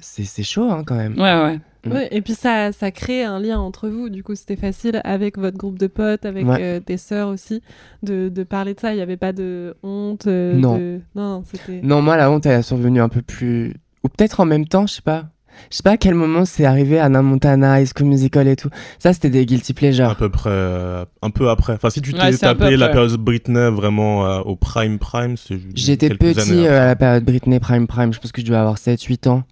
[0.00, 1.14] c'est c'est chaud hein, quand même.
[1.18, 1.58] Ouais, ouais.
[1.92, 4.08] Ouais, et puis ça, ça crée un lien entre vous.
[4.08, 6.58] Du coup, c'était facile avec votre groupe de potes, avec Ouais.
[6.60, 7.62] euh, tes sœurs aussi,
[8.02, 8.92] de, de parler de ça.
[8.92, 10.26] Il n'y avait pas de honte.
[10.26, 10.76] euh, Non.
[10.78, 11.80] de- Non, non, c'était.
[11.82, 13.74] Non, moi, la honte, elle est survenue un peu plus.
[14.04, 15.26] Ou peut-être en même temps, je sais pas.
[15.70, 18.68] Je sais pas à quel moment c'est arrivé Anna Montana, High School Musical et tout.
[18.98, 20.14] Ça, c'était des guilty À pleasures.
[20.16, 21.72] peu près, euh, un peu après.
[21.72, 25.38] Enfin, si tu Ouais, t'es peu tapé la période Britney vraiment euh, au prime prime,
[25.38, 28.12] c'est J'étais petit années euh, à la période Britney Prime Prime.
[28.12, 29.44] Je pense que je devais avoir 7-8 ans.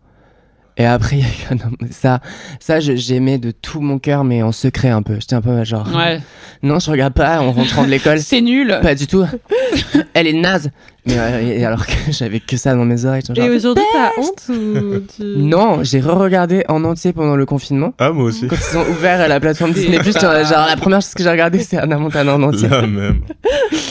[0.76, 1.20] Et après,
[1.90, 2.20] ça,
[2.60, 5.14] ça j'aimais de tout mon cœur, mais en secret un peu.
[5.20, 5.88] J'étais un peu genre.
[5.94, 6.20] Ouais.
[6.62, 8.20] Non, je regarde pas en rentrant de l'école.
[8.20, 8.76] C'est nul.
[8.82, 9.24] Pas du tout.
[10.14, 10.70] Elle est naze.
[11.07, 13.23] Mais euh, et alors que j'avais que ça dans mes oreilles.
[13.27, 15.23] genre, Et aujourd'hui, t'as honte ou tu...
[15.37, 17.93] Non, j'ai re-regardé en entier pendant le confinement.
[17.99, 18.47] Ah, moi aussi.
[18.49, 21.59] Quand ils ont ouvert la plateforme Disney+, genre, genre, la première chose que j'ai regardé,
[21.61, 22.69] c'est Anna Montana en entier.
[22.69, 23.21] La même.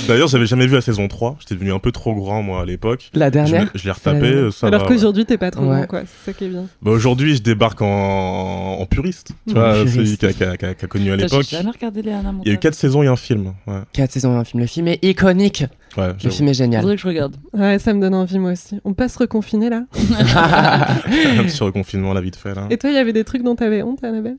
[0.08, 1.38] D'ailleurs, j'avais jamais vu la saison 3.
[1.40, 3.10] J'étais devenu un peu trop grand, moi, à l'époque.
[3.14, 4.50] La dernière je l'ai retapé.
[4.52, 5.82] Ça Alors qu'aujourd'hui, t'es pas trop Ouais.
[5.82, 6.02] bon, quoi.
[6.02, 6.66] C'est ça qui est bien.
[6.82, 9.30] Bah, aujourd'hui, je débarque en, en puriste.
[9.48, 9.96] Tu vois, puriste.
[9.96, 11.44] celui qui a, qui a- qui a- qui a connu à l'époque.
[11.48, 12.58] J'ai jamais regardé les Anna Il y a eu Montana.
[12.58, 13.54] 4 saisons et un film.
[13.68, 14.62] Ouais, 4 saisons, un film.
[14.62, 15.66] Le film est iconique.
[15.98, 16.82] Ouais Le film est génial.
[16.82, 17.36] Faudrait que je regarde.
[17.54, 18.80] Ouais, ça me donne envie, moi aussi.
[18.84, 22.54] On peut se reconfiner, là Un petit reconfinement, là, vite fait.
[22.56, 22.68] Là.
[22.70, 24.38] Et toi, il y avait des trucs dont t'avais honte, Annabelle?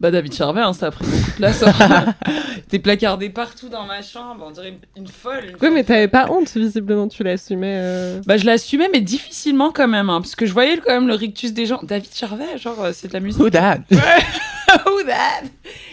[0.00, 1.64] Bah David Charvet, hein, ça a pris beaucoup de place.
[1.64, 2.14] hein.
[2.68, 5.40] T'es placardé partout dans ma chambre, on dirait une, folle.
[5.46, 5.74] une Oui, folle.
[5.74, 7.78] mais t'avais pas honte, visiblement, tu l'assumais.
[7.80, 8.20] euh.
[8.24, 11.14] Bah je l'assumais, mais difficilement quand même, hein, parce que je voyais quand même le
[11.14, 11.80] rictus des gens.
[11.82, 13.40] David Charvet, genre euh, c'est de la musique.
[13.42, 15.48] Who that Who that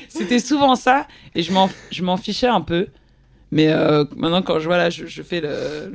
[0.08, 2.88] C'était souvent ça, et je m'en, je m'en fichais un peu.
[3.56, 5.50] Mais euh, maintenant, quand je vois là, je, je fais le,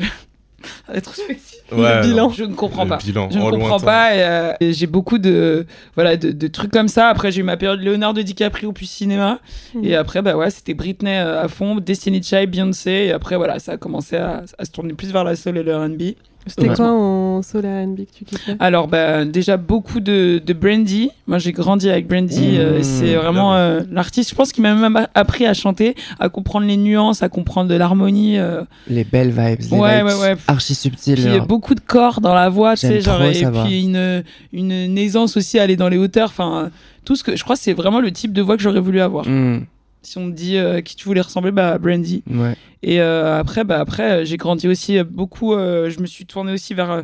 [0.89, 1.59] la rétrospective.
[1.73, 2.29] Ouais, bilan.
[2.29, 2.31] non.
[2.31, 2.97] Je ne comprends Le pas.
[2.97, 3.85] bilan, Je ne en comprends lointain.
[3.85, 4.15] pas.
[4.17, 7.09] Et, euh, et j'ai beaucoup de, voilà, de, de trucs comme ça.
[7.09, 9.39] Après, j'ai eu ma période Leonardo DiCaprio puis cinéma.
[9.75, 9.85] Mhm.
[9.85, 12.91] Et après, bah ouais, c'était Britney euh, à fond, Destiny Child, Beyoncé.
[12.91, 15.63] Et après, voilà, ça a commencé à, à se tourner plus vers la soul et
[15.63, 16.03] le R&B.
[16.47, 16.75] C'était Ouais.
[16.75, 18.57] quoi en soul R&B que tu kiffais?
[18.59, 21.11] Alors, bah, déjà beaucoup de, de Brandy.
[21.27, 22.53] Moi, j'ai grandi avec Brandy.
[22.53, 22.57] Mmh.
[22.59, 26.67] euh, c'est vraiment euh, l'artiste, je pense, qui m'a même appris à chanter, à comprendre
[26.67, 28.39] les nuances, à comprendre de l'harmonie.
[28.39, 28.63] euh.
[28.89, 30.37] Les belles vibes, les Ouais, vibes ouais, ouais.
[30.49, 31.15] archi subtiles.
[31.15, 31.47] Puis il y a genre.
[31.47, 35.37] beaucoup de corps dans la voix, tu sais, genre, trop et puis une, une aisance
[35.37, 36.29] aussi à aller dans les hauteurs.
[36.31, 36.71] Enfin,
[37.05, 39.01] tout ce que je crois, que c'est vraiment le type de voix que j'aurais voulu
[39.01, 39.29] avoir.
[39.29, 39.67] Mm,
[40.03, 42.23] Si on me dit euh, qui tu voulais ressembler, bah Brandy.
[42.31, 42.57] ouais.
[42.83, 45.53] Et euh, après, bah après, euh, j'ai grandi aussi euh, beaucoup.
[45.55, 47.03] euh, je me suis tournée aussi vers euh,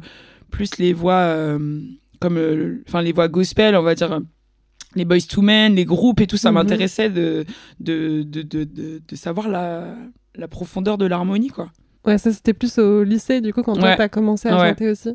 [0.50, 1.80] plus les voix euh,
[2.20, 4.20] comme, euh, enfin les voix gospel, on va dire.
[4.94, 6.54] les boys to men, les groupes et tout, ça Mhm.
[6.54, 7.44] m'intéressait de
[7.80, 9.94] de, de, de, de, de savoir la,
[10.34, 11.70] la profondeur de l'harmonie, quoi.
[12.06, 13.96] Ouais, ça c'était plus au lycée, du coup, quand Ouais.
[13.96, 14.68] t'as commencé à Ouais.
[14.70, 15.10] chanter aussi.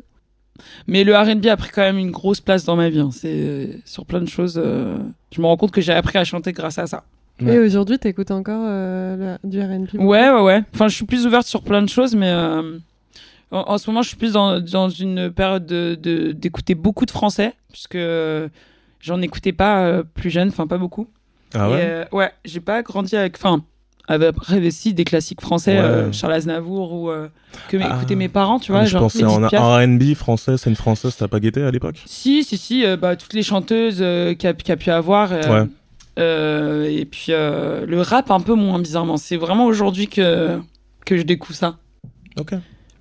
[0.86, 3.00] Mais le R&B a pris quand même une grosse place dans ma vie.
[3.00, 3.08] hein.
[3.12, 4.60] C'est euh, sur plein de choses.
[4.62, 4.98] euh,
[5.34, 7.02] je me rends compte que j'ai appris à chanter grâce à ça.
[7.44, 7.54] Ouais.
[7.54, 10.62] Et aujourd'hui, t'écoutes encore euh, le- du R&B Ouais, ouais, ouais.
[10.74, 12.78] Enfin, je suis plus ouverte sur plein de choses, mais euh,
[13.50, 17.06] en, en ce moment, je suis plus dans, dans une période de de- d'écouter beaucoup
[17.06, 17.98] de français, puisque
[19.00, 21.08] j'en écoutais pas euh, plus jeune, enfin pas beaucoup.
[21.54, 23.36] Ah Et, ouais euh, ouais, j'ai pas grandi avec.
[23.36, 23.62] Enfin,
[24.08, 25.84] avec après aussi des classiques français, Ouais.
[25.84, 27.28] euh, Charles Aznavour ou euh,
[27.68, 27.94] que Ah.
[27.94, 29.38] m'écoutaient mes parents, tu vois, je genre pensais en.
[29.46, 32.02] R&B français, c'est une française, t'as pas guetté à l'époque?
[32.06, 35.30] Si, si, si, euh, bah, toutes les chanteuses euh, qu'il y, a- pu avoir.
[35.32, 35.68] euh, Ouais.
[36.18, 39.16] Euh, et puis euh, le rap un peu moins bizarrement.
[39.16, 40.58] C'est vraiment aujourd'hui que,
[41.06, 41.78] que je découvre ça.
[42.38, 42.52] Ok.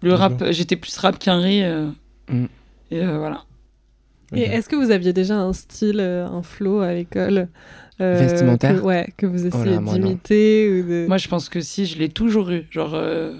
[0.01, 1.63] Le rap, j'étais plus rap qu'Henry.
[1.63, 1.87] euh,
[2.29, 2.45] Mm.
[2.91, 3.43] Et euh, voilà.
[4.33, 7.49] Et est-ce que vous aviez déjà un style, un flow à l'école
[7.99, 9.91] euh, Vestimentaire que, Ouais, que vous essayez non.
[9.91, 11.05] d'imiter de...
[11.07, 12.65] Moi, je pense que si, je l'ai toujours eu.
[12.71, 13.33] Genre, euh,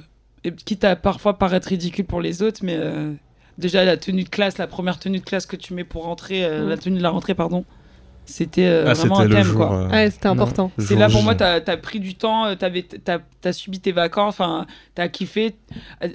[0.44, 3.14] et quitte à parfois paraître ridicule pour les autres, mais euh,
[3.58, 6.44] déjà la tenue de classe, la première tenue de classe que tu mets pour rentrer,
[6.44, 6.70] euh, Mm.
[6.70, 7.64] la tenue de la rentrée, pardon,
[8.26, 9.58] c'était euh, Ah, vraiment un thème, jour.
[9.68, 9.76] quoi.
[9.76, 10.72] euh, Ouais, c'était important.
[10.78, 13.92] C'est là pour moi, t'as as pris du temps, euh, t'avais- t'as as subi tes
[13.92, 15.56] vacances, enfin, t'as kiffé.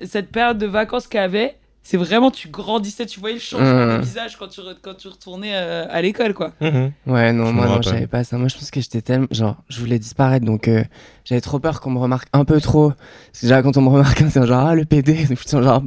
[0.04, 3.86] Cette période de vacances qu'il y avait, c'est vraiment, tu grandissais, tu voyais le changement
[3.86, 4.00] Mmh.
[4.00, 6.52] du visage quand tu, re- quand tu retournais euh, à l'école, quoi.
[6.60, 6.90] Mhm.
[7.06, 8.36] Ouais, non, Je moi, non, j'avais pas ça.
[8.38, 9.28] Moi, je pense que j'étais tellement.
[9.30, 10.82] Genre, je voulais disparaître, donc euh,
[11.24, 12.88] j'avais trop peur qu'on me remarque un peu trop.
[12.90, 15.26] Parce que déjà, quand on me remarque, c'est genre, ah, le PD.
[15.52, 15.82] genre.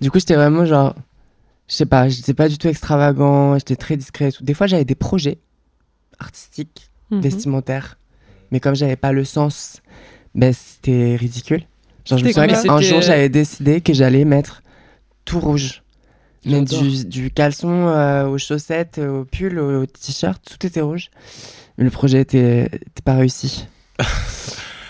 [0.00, 0.94] Du coup, j'étais vraiment genre.
[1.68, 4.28] Je sais pas, j'étais pas du tout extravagant, j'étais très discret.
[4.28, 4.44] et tout.
[4.44, 5.38] Des fois, j'avais des projets
[6.18, 7.20] artistiques, Mhm.
[7.20, 7.98] vestimentaires,
[8.50, 9.80] mais comme j'avais pas le sens,
[10.34, 11.64] ben c'était ridicule.
[12.06, 14.62] Genre, je me souviens qu'un jour, j'avais décidé que j'allais mettre
[15.24, 15.82] tout rouge.
[16.44, 20.80] Mais du, du caleçon euh, aux chaussettes, euh, au pull, au, au t-shirt, tout était
[20.80, 21.10] rouge.
[21.78, 23.66] Mais le projet était, était pas réussi.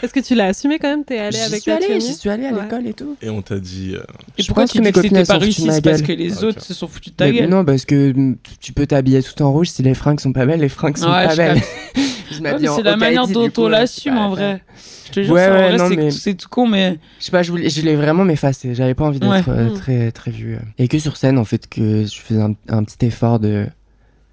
[0.02, 1.04] Est-ce que tu l'as assumé quand même?
[1.04, 2.62] T'es allé J'y avec suis allée, j'y suis allée à Ouais.
[2.62, 3.16] l'école et tout.
[3.22, 3.92] Et on t'a dit.
[3.94, 4.02] euh,
[4.36, 5.66] Et Je pourquoi pense tu que dis mes que copines, c'était elles pas réussi de
[5.68, 6.06] ma C'est parce gueule?
[6.08, 6.42] que les Ok.
[6.44, 7.48] autres se sont foutus de ta Mais gueule.
[7.48, 9.68] non, parce que mm, tu- tu peux t'habiller tout en rouge.
[9.70, 11.54] Si les fringues sont pas belles, les fringues sont Ouais, pas je belles.
[11.54, 11.68] capte.
[12.32, 14.62] Je Ouais, m'habille mais en c'est la manière dont coup, on l'assume en vrai.
[15.06, 16.98] Je te jure, Ouais, ça, en ouais, vrai, non, c'est- mais- c'est tout con, mais
[17.20, 18.74] Je sais pas, je voulais, je voulais vraiment m'effacer.
[18.74, 19.42] J'avais pas envie d'être Ouais.
[19.48, 19.74] euh, Mm.
[19.74, 20.56] très, très vue.
[20.78, 23.66] Et que sur scène, en fait, que je faisais un, un petit effort de,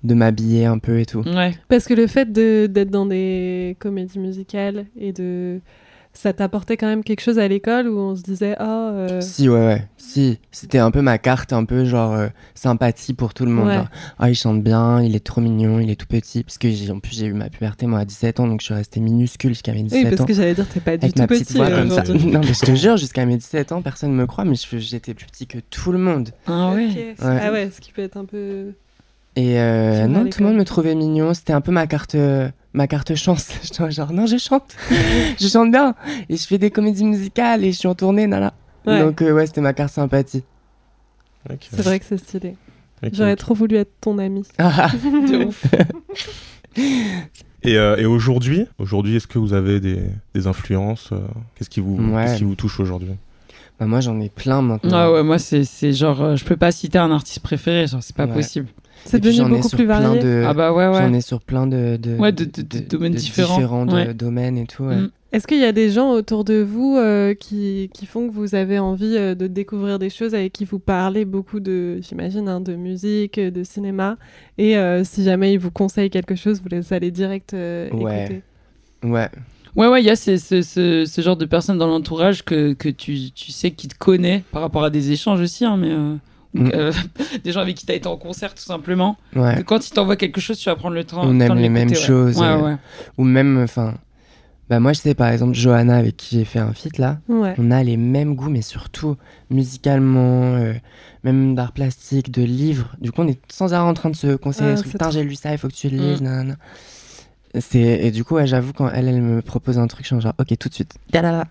[0.04, 1.22] de m'habiller un peu et tout.
[1.22, 1.54] ouais.
[1.68, 5.60] Parce que le fait de- d'être dans des comédies musicales et de...
[6.12, 9.48] Ça t'apportait quand même quelque chose à l'école où on se disait «Oh, euh, Si,
[9.48, 9.88] ouais, ouais.
[9.98, 13.68] Si, c'était un peu ma carte, un peu genre euh, sympathie pour tout le monde.
[13.68, 13.76] Ouais.
[13.76, 16.44] Genre, ah, il chante bien, il est trop mignon, il est tout petit.
[16.44, 18.66] Parce que j'ai, en plus, j'ai eu ma puberté, moi, à 17 ans, donc je
[18.66, 20.26] suis restée minuscule jusqu'à mes 17 Oui, parce ans.
[20.26, 22.04] que j'allais dire, t'es pas du Avec tout ma petite petit voix euh, comme ça.
[22.12, 25.14] Non, mais je te jure, jusqu'à mes 17 ans, personne ne me croit, mais j'étais
[25.14, 26.30] plus petit que tout le monde.
[26.48, 26.88] Ah ouais.
[26.88, 27.16] Ouais.
[27.22, 28.74] Ah ouais, ce qui peut être un peu...
[29.40, 31.34] Et euh, non, tout le monde me trouvait mignon.
[31.34, 33.52] C'était un peu ma carte, euh, ma carte chance.
[33.64, 34.76] J'étais genre, non, je chante.
[35.40, 35.96] je chante bien.
[36.28, 38.54] Et je fais des comédies musicales et je suis en tournée, nana.
[38.86, 39.00] Ouais.
[39.00, 40.44] Donc, euh, ouais, c'était ma carte sympathie.
[41.72, 42.58] C'est vrai que c'est stylé.
[43.14, 44.44] J'aurais trop voulu être ton ami.
[44.60, 45.66] De ouf.
[47.64, 50.02] Et, euh, et aujourd'hui, aujourd'hui, est-ce que vous avez des,
[50.36, 51.14] des influences
[51.56, 52.26] Qu'est-ce qui vous, Ouais.
[52.26, 53.12] qu'est-ce qui vous touche aujourd'hui?
[53.80, 54.92] Bah, moi, j'en ai plein maintenant.
[54.94, 58.04] Ah ouais, moi, c'est c'est genre, euh, je peux pas citer un artiste préféré, genre,
[58.04, 58.34] c'est pas Ouais.
[58.34, 58.68] possible.
[59.06, 60.22] C'est devenu j'en ai beaucoup sur plus plein varié.
[60.22, 61.18] de- ah bah ouais, J'en ouais.
[61.18, 63.86] ai sur plein de, de, Ouais, de- de- de domaines différents.
[64.14, 64.84] domaines et tout.
[64.84, 64.98] ouais.
[64.98, 65.10] Mm.
[65.32, 68.56] Est-ce qu'il y a des gens autour de vous euh, qui, qui font que vous
[68.56, 72.60] avez envie euh, de découvrir des choses avec qui vous parlez beaucoup de, j'imagine, hein,
[72.60, 74.18] de musique, euh, de cinéma?
[74.58, 78.24] Et euh, si jamais ils vous conseillent quelque chose, vous les allez direct euh, Ouais.
[78.24, 78.42] écouter
[79.04, 79.30] Ouais.
[79.76, 82.74] Ouais, ouais, il y a ce, ce, ce, ce genre de personnes dans l'entourage que,
[82.74, 85.92] que tu, tu sais qui te connaît par rapport à des échanges aussi, hein, mais
[85.92, 86.16] euh,
[86.54, 86.72] Mm.
[86.74, 86.92] euh,
[87.44, 89.18] des gens avec qui tu as été en concert tout simplement.
[89.36, 89.58] Ouais.
[89.58, 91.22] Que quand ils t'envoient quelque chose, tu vas prendre le temps.
[91.24, 91.96] On le temps aime de les mêmes ouais.
[91.96, 92.76] choses, Ouais, euh, ouais.
[93.18, 93.94] Ou même, enfin.
[94.70, 97.18] Bah, moi, je sais, par exemple, Johanna, avec qui j'ai fait un feat là.
[97.28, 97.56] Ouais.
[97.58, 99.16] On a les mêmes goûts, mais surtout
[99.50, 100.74] musicalement, euh,
[101.24, 102.96] même d'art plastique, de livres.
[103.02, 105.52] Du coup, on est sans arrêt en train de se conseiller Ah, j'ai lu ça,
[105.52, 106.22] il faut que tu le lises.
[106.22, 106.56] Mm.
[107.74, 110.34] Et du coup, ouais, j'avoue, quand elle, elle me propose un truc, je suis genre,
[110.40, 110.94] ok, tout de suite.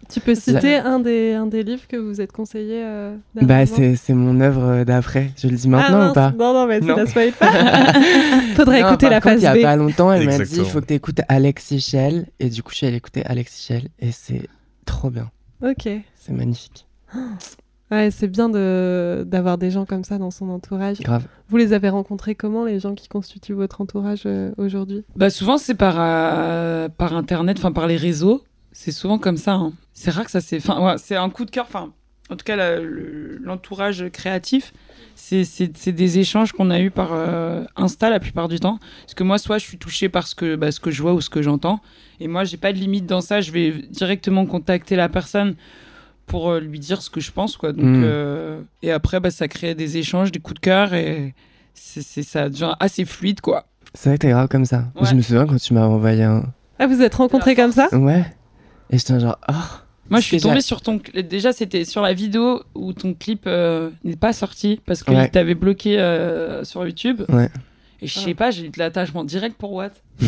[0.09, 3.97] Tu peux citer un des, un des livres que vous êtes conseillé euh, Bah, c'est,
[3.97, 5.31] c'est mon œuvre euh, d'après.
[5.37, 6.11] Je le dis Ah, maintenant mince.
[6.11, 6.97] ou pas Non, non, mais tu Non.
[6.97, 7.51] la spoil pas.
[8.55, 9.63] Faudrait Non, écouter la phase Il y a B.
[9.63, 12.27] pas longtemps, elle m'a dit il faut que tu écoutes Alex Sichel.
[12.39, 13.89] Et du coup, je suis allée écouter Alex Sichel.
[13.99, 14.47] Et c'est
[14.87, 15.31] trop bien.
[15.63, 15.89] Ok.
[16.15, 16.87] C'est magnifique.
[17.91, 21.01] Ouais, c'est bien de d'avoir des gens comme ça dans son entourage.
[21.01, 21.25] Grave.
[21.49, 25.05] Vous les avez rencontrés comment, les gens qui constituent votre entourage euh, aujourd'hui?
[25.17, 28.45] Bah souvent c'est par euh, par internet, enfin par les réseaux.
[28.73, 29.55] C'est souvent comme ça.
[29.55, 29.73] hein.
[29.95, 30.59] C'est rare que ça c'est.
[30.59, 31.65] Enfin ouais, c'est un coup de cœur.
[31.67, 31.93] Enfin
[32.31, 34.75] en tout cas la- le- l'entourage créatif,
[35.15, 38.79] c'est c'est c'est des échanges qu'on a eu par euh, Insta la plupart du temps.
[39.05, 41.15] Parce que moi soit je suis touchée par ce que bah, ce que je vois
[41.15, 41.81] ou ce que j'entends.
[42.21, 43.41] Et moi j'ai pas de limite dans ça.
[43.41, 45.55] Je vais directement contacter la personne
[46.29, 47.73] pour euh, lui dire ce que je pense quoi.
[47.73, 48.03] Donc Mm.
[48.05, 51.35] euh, et après bah ça crée des échanges, des coups de cœur et
[51.75, 53.67] c'est c'est- ça devient assez fluide quoi.
[53.95, 54.85] C'est vrai que t'es grave comme ça.
[55.01, 55.09] Ouais.
[55.09, 56.45] Je me souviens quand tu m'as envoyé un.
[56.79, 57.89] Ah, vous êtes rencontrés comme ça?
[57.93, 58.25] Ouais.
[58.91, 59.53] Et j'étais genre, oh.
[60.11, 61.01] Moi, je suis que tombée sur ton.
[61.29, 65.29] Déjà, c'était sur la vidéo où ton clip euh, n'est pas sorti parce qu'il Ouais.
[65.29, 67.23] t'avait bloqué euh, sur YouTube.
[67.29, 67.51] Ouais.
[68.01, 68.25] Et je Ah.
[68.25, 69.93] sais pas, j'ai eu de l'attachement direct pour Watt.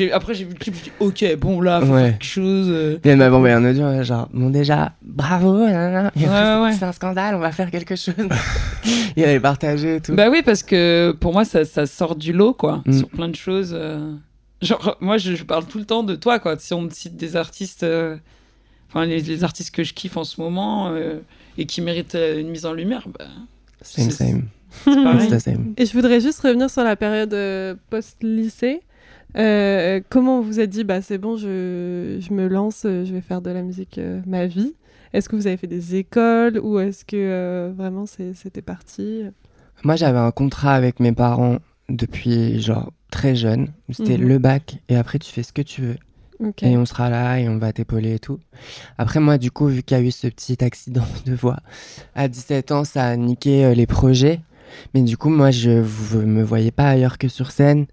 [0.00, 2.02] Et Après, j'ai vu le clip, je me suis dit, ok, bon, là, faut Ouais.
[2.02, 2.66] faire quelque chose.
[2.68, 2.98] euh.
[3.04, 6.12] M'avait envoyé un audio, ouais, genre, bon, déjà, bravo, nanana.
[6.16, 6.72] Et Ouais, après, ouais, ouais.
[6.72, 8.14] c'est un scandale, on va faire quelque chose.
[9.16, 10.14] et elle avait partagé et tout.
[10.14, 12.92] Bah oui, parce que pour moi, ça, ça sort du lot, quoi, Mm.
[12.98, 13.72] sur plein de choses.
[13.74, 14.14] euh.
[14.62, 16.56] Genre, moi, je, je parle tout le temps de toi, quoi.
[16.58, 18.16] Si on me cite des artistes, euh,
[18.90, 21.20] enfin, les, les artistes que je kiffe en ce moment euh,
[21.56, 23.24] et qui méritent une mise en lumière, bah,
[23.80, 24.42] same, same.
[25.76, 28.80] Et je voudrais juste revenir sur la période euh, post-lycée.
[29.36, 33.12] Euh, comment vous vous êtes dit, bah c'est bon, je, je me lance, euh, je
[33.14, 34.74] vais faire de la musique euh, ma vie
[35.12, 39.22] Est-ce que vous avez fait des écoles ou est-ce que euh, vraiment c'est- c'était parti?
[39.84, 43.68] Moi, j'avais un contrat avec mes parents depuis, genre, très jeune.
[43.90, 44.28] C'était Mhm.
[44.28, 45.96] le bac, et après, tu fais ce que tu veux.
[46.62, 48.38] Et on sera là et on va t'épauler et tout.
[48.98, 51.58] Après, moi, du coup, vu qu'il y a eu ce petit accident de voix,
[52.14, 54.40] à 17 ans, ça a niqué euh, les projets.
[54.94, 57.86] Mais du coup, moi, je ne me voyais pas ailleurs que sur scène.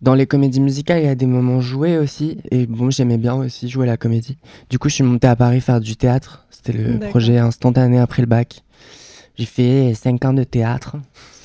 [0.00, 2.38] Dans les comédies musicales, il y a des moments joués aussi.
[2.50, 4.36] Et bon, j'aimais bien aussi jouer la comédie.
[4.68, 6.44] Du coup, je suis montée à Paris faire du théâtre.
[6.50, 8.64] C'était le projet instantané après le bac.
[9.36, 10.96] J'ai fait 5 ans de théâtre.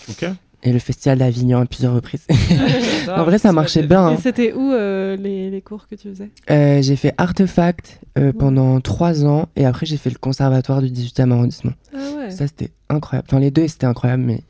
[0.10, 0.26] Ok.
[0.64, 2.26] Et le festival d'Avignon à plusieurs reprises.
[3.06, 4.10] J'adore, en vrai, ça marchait bien.
[4.10, 4.18] Et hein.
[4.22, 6.30] c'était où euh, les, les cours que tu faisais?
[6.50, 9.48] Euh, j'ai fait Artefact euh, pendant 3 ans.
[9.56, 11.74] Et après, j'ai fait le conservatoire du 18e arrondissement.
[11.94, 12.32] Ah ouais.
[12.32, 13.28] Ça, c'était incroyable.
[13.30, 14.42] Enfin, les deux, c'était incroyable, mais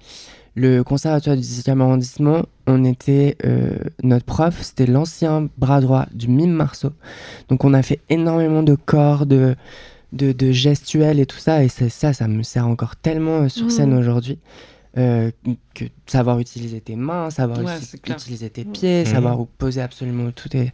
[0.56, 3.38] le conservatoire du 18e arrondissement, on était.
[4.02, 6.92] notre prof, c'était l'ancien bras droit du mime Marceau.
[7.50, 9.56] Donc, on a fait énormément de corps, de,
[10.14, 11.64] de, de gestuels et tout ça.
[11.66, 13.70] Et ça, ça me sert encore tellement sur Mhm.
[13.70, 14.40] scène aujourd'hui.
[14.98, 15.32] Euh,
[15.74, 19.12] que savoir utiliser tes mains, savoir Ouais, utiliser tes pieds, Mhm.
[19.12, 20.56] savoir où poser absolument tout.
[20.56, 20.72] Et...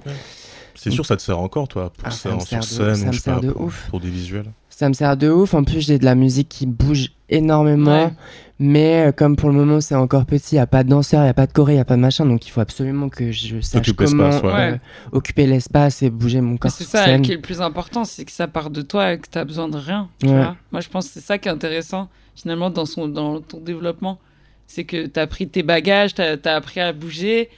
[0.76, 2.66] C'est sûr, ça te sert encore, toi, pour Ah, ça, ça me sur sert de-
[2.66, 3.88] scène, ça me sert pas, de pour, ouf.
[3.90, 4.52] pour des visuels.
[4.84, 5.54] Ça me sert de ouf.
[5.54, 8.08] En plus, j'ai de la musique qui bouge énormément.
[8.08, 8.12] Ouais.
[8.60, 11.22] Mais euh, comme pour le moment, c'est encore petit, il n'y a pas de danseur,
[11.22, 12.26] il n'y a pas de choré, il n'y a pas de machin.
[12.26, 14.72] Donc il faut absolument que je sache Occupe comment l'espace, ouais.
[14.74, 14.78] euh,
[15.14, 17.22] occuper l'espace et bouger mon corps C'est ça scène.
[17.22, 19.46] qui est le plus important, c'est que ça part de toi et que tu as
[19.46, 20.10] besoin de rien.
[20.20, 20.34] tu Ouais.
[20.36, 20.58] vois.
[20.74, 24.20] Moi, je pense que c'est ça qui est intéressant, finalement, dans, son, dans ton développement.
[24.68, 27.50] C'est que tu as pris tes bagages, tu as, appris à bouger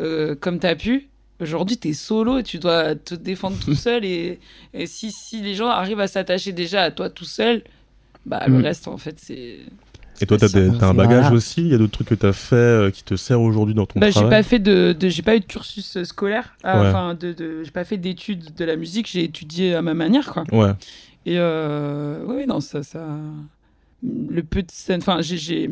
[0.00, 1.08] euh, comme tu as pu.
[1.42, 4.04] Aujourd'hui, tu es solo et tu dois te défendre tout seul.
[4.04, 4.38] Et,
[4.72, 7.62] et si, si les gens arrivent à s'attacher déjà à toi tout seul,
[8.24, 8.62] bah, le Mm.
[8.62, 9.58] reste, en fait, c'est.
[10.20, 11.08] Et toi, t'as des- t'as un Voilà.
[11.08, 11.62] bagage aussi?
[11.62, 13.98] Il y a d'autres trucs que t'as fait euh, qui te servent aujourd'hui dans ton
[13.98, 14.30] Bah, j'ai travail?
[14.30, 16.88] pas fait de, de- j'ai pas eu de cursus euh, scolaire, euh, Ouais.
[16.88, 20.30] enfin de, de- j'ai pas fait d'études de la musique, j'ai étudié à ma manière
[20.32, 20.44] quoi.
[20.52, 20.70] Ouais.
[21.26, 23.04] Et euh, oui, non, ça, ça,
[24.02, 25.70] le peu de scène, enfin j'ai, j'ai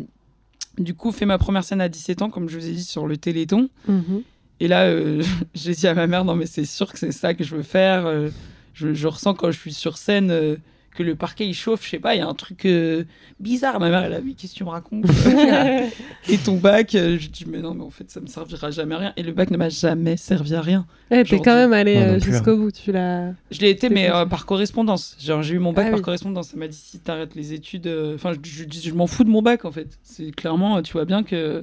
[0.79, 3.07] du coup fait ma première scène à 17 ans comme je vous ai dit sur
[3.07, 3.69] le Téléthon.
[3.87, 4.23] Mhm.
[4.61, 5.23] Et là, euh,
[5.55, 7.63] j'ai dit à ma mère, non, mais c'est sûr que c'est ça que je veux
[7.63, 8.07] faire.
[8.07, 8.29] euh,
[8.75, 10.57] je, je ressens quand je suis sur scène euh,
[10.97, 13.05] que le parquet il chauffe, je sais pas, il y a un truc euh,
[13.39, 13.79] bizarre.
[13.81, 15.05] Ma mère, elle a dit, qu'est-ce que tu me racontes
[16.29, 18.95] Et ton bac euh, Je dis, mais non, mais en fait, ça me servira jamais
[18.95, 19.13] à rien.
[19.17, 20.87] Et le bac ne m'a jamais servi à rien.
[21.11, 23.33] Ouais, t'es Genre quand même allé euh, plus, jusqu'au bout, tu l'as.
[23.51, 25.17] Je l'ai été, mais euh, par correspondance.
[25.21, 26.05] Genre, j'ai eu mon bac Ah par oui.
[26.05, 26.49] correspondance.
[26.49, 27.87] Ça m'a dit, si t'arrêtes les études.
[27.87, 29.89] euh, Enfin, je, je, dis, je m'en fous de mon bac, en fait.
[30.03, 31.61] C'est clairement, tu vois bien que.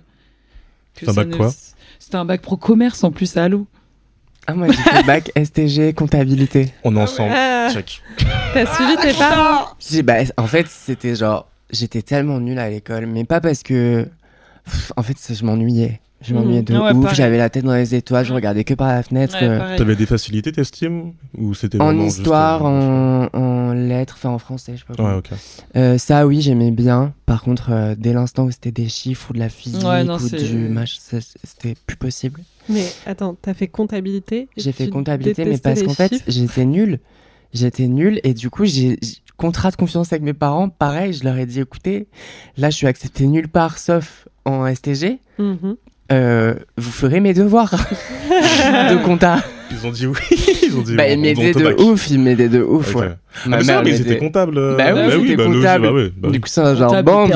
[0.96, 1.54] que C'est un ça bac ne- quoi
[2.00, 3.68] C'était un bac pro commerce en plus à Allo.
[4.48, 6.72] Ah, moi, j'ai fait bac STG comptabilité.
[6.84, 7.34] On est ensemble.
[7.36, 8.02] Ah, Check.
[8.54, 9.66] T'as suivi tes parents
[10.04, 11.48] bah, en fait, c'était genre.
[11.70, 14.08] J'étais tellement nulle à l'école, mais pas parce que.
[14.64, 16.00] Pff, En fait, ça, je m'ennuyais.
[16.22, 16.40] Je Mhm.
[16.40, 17.14] m'ennuyais de Ah ouais, ouf.
[17.14, 19.36] J'avais la tête dans les étoiles, je regardais que par la fenêtre.
[19.36, 19.78] Ouais, euh.
[19.78, 21.14] T'avais des facilités, t'estimes?
[21.38, 23.28] Ou c'était en juste, histoire, euh, en,
[23.68, 24.96] en lettres, enfin en français, je sais pas.
[24.96, 25.10] comment.
[25.10, 25.30] Ouais, ok.
[25.76, 27.14] Euh, ça, oui, j'aimais bien.
[27.26, 30.18] Par contre, euh, dès l'instant où c'était des chiffres ou de la physique Ouais, non,
[30.18, 32.42] ou du match, c'était plus possible.
[32.70, 37.00] Mais attends, t'as fait comptabilité J'ai fait comptabilité, mais parce qu'en fait, j'étais nulle.
[37.54, 39.00] J'étais nulle et du coup, j'ai
[39.38, 40.68] contrat de confiance avec mes parents.
[40.70, 42.08] Pareil, je leur ai dit écoutez,
[42.58, 45.20] là, je suis accepté nulle part sauf en STG.
[45.38, 45.78] Mhm.
[46.12, 47.72] Euh, vous ferez mes devoirs
[48.30, 49.40] de compta.
[49.72, 50.18] Ils ont dit oui.
[50.64, 51.80] Ils ont dit bah, on- ils m'aidaient de bac.
[51.80, 52.96] ouf, ils m'aidaient de ouf.
[52.96, 53.10] Ouais.
[53.46, 54.58] Ah, mais ça, mais ils étaient comptables.
[54.58, 55.84] euh, Bah oui, c'était bah, logique, comptable.
[55.88, 57.28] bah oui, bah Du coup, c'est un genre quoi.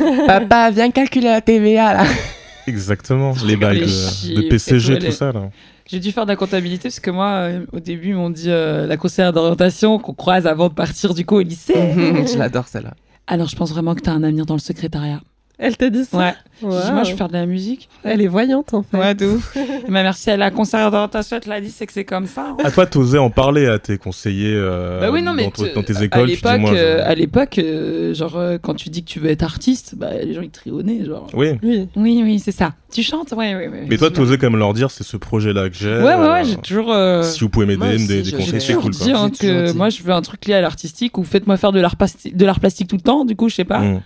[0.26, 2.04] Papa, viens calculer la TVA là.
[2.66, 3.34] Exactement.
[3.46, 3.80] Les bails
[4.26, 5.50] Les de, et PCG, tout, ça, là.
[5.90, 8.48] J'ai dû faire de la comptabilité parce que moi, euh, au début, ils m'ont dit
[8.50, 11.74] euh, la conseillère d'orientation qu'on croise avant de partir du coup au lycée.
[11.74, 12.94] je l'adore celle-là.
[13.26, 15.20] Alors, je pense vraiment que t'as un avenir dans le secrétariat.
[15.62, 16.34] Elle t'a dit ça Ouais.
[16.62, 16.92] J'ai dit, Waouh.
[16.92, 17.88] moi, je veux faire de la musique.
[18.02, 18.96] Elle est voyante en fait.
[18.98, 19.56] Ouais, de ouf.
[19.88, 22.26] Ma mère, si elle a conseillère d'orientation, elle te l'a dit, c'est que c'est comme
[22.26, 22.48] ça.
[22.50, 22.56] hein.
[22.64, 25.44] À toi, t'osais en parler à tes conseillers euh, Bah oui, non, mais
[25.74, 26.26] dans, tes écoles.
[26.28, 29.42] L'époque, je- euh, à l'époque, euh, genre, euh, quand tu dis que tu veux être
[29.42, 31.28] artiste, bah, les gens, ils te rient au nez, genre.
[31.34, 31.52] Oui.
[31.62, 31.88] Oui.
[31.96, 32.72] Oui, oui, c'est ça.
[32.92, 33.32] Tu chantes?
[33.32, 33.86] Ouais, ouais, ouais.
[33.88, 35.88] Mais toi, t'osais quand même leur dire, c'est ce projet-là que j'ai.
[35.96, 36.92] Ouais, ouais, ouais, j'ai toujours.
[36.92, 38.90] euh, Si vous pouvez m'aider, des je- conseils, c'est cool.
[38.92, 39.18] dit quoi.
[39.20, 39.76] hein, J'ai toujours que dit.
[39.78, 42.44] moi je veux un truc lié à l'artistique ou faites-moi faire de l'art plasti- de
[42.44, 44.00] l'art plastique tout le temps du coup je sais pas Mm.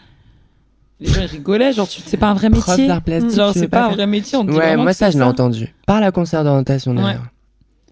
[1.01, 3.35] Les gens ils rigolaient genre tu- c'est pas un vrai Prof métier d'art plastique.
[3.35, 5.25] genre c'est pas un vrai métier on te dit Ouais, moi que ça, je l'ai
[5.25, 5.75] entendu.
[5.87, 7.03] Par la concert d'orientation Ouais.
[7.03, 7.27] d'ailleurs.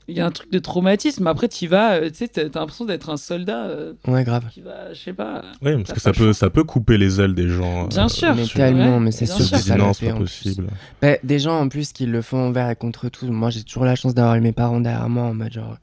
[0.08, 2.84] il y a un truc de traumatisme après tu vas euh, tu sais t'as l'impression
[2.84, 4.44] d'être un soldat euh, Ouais, grave.
[4.52, 7.34] qui va je sais pas Oui, parce que ça peut, ça peut couper les ailes
[7.34, 7.86] des gens.
[7.86, 8.34] Bien sûr.
[8.34, 10.66] Mais sur- tellement, Ouais, mais c'est sûr que ça c'est fait pas possible.
[11.00, 13.26] Bah, des gens en plus qui le font envers et contre tout.
[13.26, 15.76] Moi, j'ai toujours la chance d'avoir eu mes parents derrière moi en mode genre,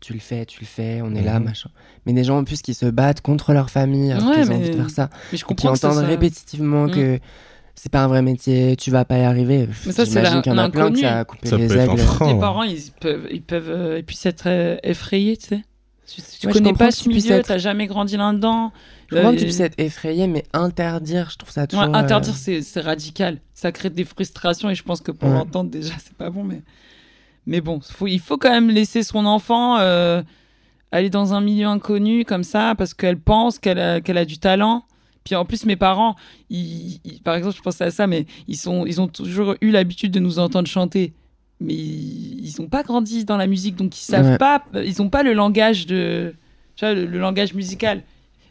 [0.00, 1.46] tu le fais, tu le fais, on est là, Mhm.
[1.46, 1.70] machin.
[2.06, 4.56] Mais des gens en plus qui se battent contre leur famille alors Ouais, qu'ils ont
[4.56, 5.10] envie de faire ça.
[5.32, 6.90] mais je Qui comprends que ça, entendent ça- répétitivement Mm.
[6.92, 7.18] que
[7.74, 9.68] c'est pas un vrai métier, tu vas pas y arriver.
[9.86, 12.26] Mais ça, c'est qu'il y en a plein que ça a coupé Ça les frein.
[12.28, 12.40] tes ouais.
[12.40, 15.62] parents ils peuvent ils peuvent euh, ils puissent être euh, effrayés tu sais
[16.06, 18.72] tu Ouais, je connais pas que ce tu milieu être- t'as jamais grandi là-dedans
[19.10, 21.84] Je comprends que euh, tu puisses être effrayé, mais interdire, je trouve ça toujours.
[21.84, 23.38] euh, interdire, c'est c'est radical.
[23.54, 25.34] Ça crée des frustrations et je pense que pour Ouais.
[25.34, 26.44] l'entendre, déjà, c'est pas bon.
[26.44, 26.62] Mais,
[27.48, 30.22] mais bon, faut, il faut quand même laisser son enfant euh,
[30.92, 34.38] aller dans un milieu inconnu comme ça parce qu'elle pense qu'elle a, qu'elle a du
[34.38, 34.84] talent.
[35.24, 36.14] Puis en plus, mes parents,
[36.48, 39.70] ils, ils- par exemple, je pensais à ça, mais ils, sont, ils ont toujours eu
[39.70, 41.12] l'habitude de nous entendre chanter.
[41.60, 44.38] Mais ils n'ont pas grandi dans la musique, donc ils savent Ouais.
[44.38, 46.34] pas, ils n'ont pas le langage de,
[46.76, 48.02] tu vois, le, le langage musical.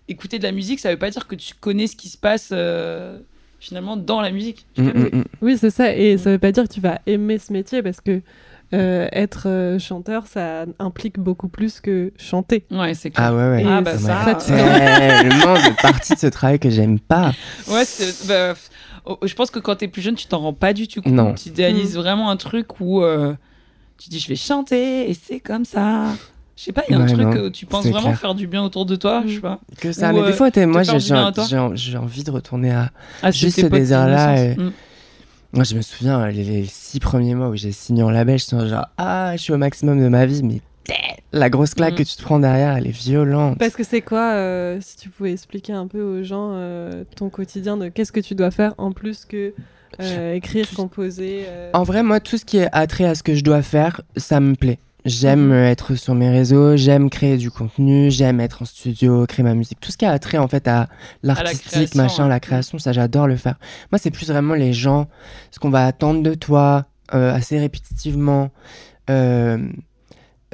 [0.09, 2.49] Écouter de la musique, ça veut pas dire que tu connais ce qui se passe
[2.51, 3.19] euh,
[3.59, 4.65] finalement dans la musique.
[4.77, 5.23] Mm, mm, mm.
[5.41, 5.95] Oui, c'est ça.
[5.95, 8.21] Et ça veut pas dire que tu vas aimer ce métier parce que
[8.74, 12.65] euh, être euh, chanteur, ça implique beaucoup plus que chanter.
[12.72, 13.28] Ouais, c'est clair.
[13.28, 13.65] Ah ouais, ouais.
[13.68, 17.32] Ah, bah, Ça ça, m'a tellement de parties de ce travail que j'aime pas.
[17.70, 18.53] Ouais, c'est- bah,
[19.05, 21.13] oh, je pense que quand t'es plus jeune, tu t'en rends pas du tout compte.
[21.13, 21.34] Non.
[21.34, 23.34] Tu idéalises vraiment un truc où euh,
[23.97, 26.05] tu dis je vais chanter et c'est comme ça.
[26.57, 28.20] Je sais pas, il y a un Ouais, truc non, où tu penses vraiment clair.
[28.20, 29.59] faire du bien autour de toi, je sais pas.
[29.80, 30.09] Que ça.
[30.11, 30.93] Ou, mais euh, des fois, t'es- moi, j'ai
[31.99, 32.89] envie de retourner à.
[33.22, 33.65] Ah, Juste ce.
[34.59, 34.72] Mm.
[35.53, 38.45] Moi, je me souviens, les, les six premiers mois où j'ai signé en label, je
[38.45, 40.61] suis genre, ah, je suis au maximum de ma vie, mais
[41.33, 41.97] la grosse claque Mm.
[41.97, 43.57] que tu te prends derrière, elle est violente.
[43.57, 47.29] Parce que c'est quoi, euh, si tu pouvais expliquer un peu aux gens euh, ton
[47.29, 49.53] quotidien de qu'est-ce que tu dois faire en plus que
[50.01, 51.45] euh, écrire, composer.
[51.73, 54.39] En vrai, moi, tout ce qui est attrait à ce que je dois faire, ça
[54.39, 54.79] me plaît.
[55.08, 55.53] J'aime Mhm.
[55.53, 59.80] être sur mes réseaux, j'aime créer du contenu, j'aime être en studio, créer ma musique.
[59.80, 60.89] Tout ce qui a attrait en fait à
[61.24, 62.30] l'artistique, création, machin, ouais.
[62.30, 63.55] la création, ça j'adore le faire.
[63.91, 65.08] Moi, c'est plus vraiment les gens,
[65.51, 68.51] ce qu'on va attendre de toi, euh, assez répétitivement,
[69.10, 69.58] euh,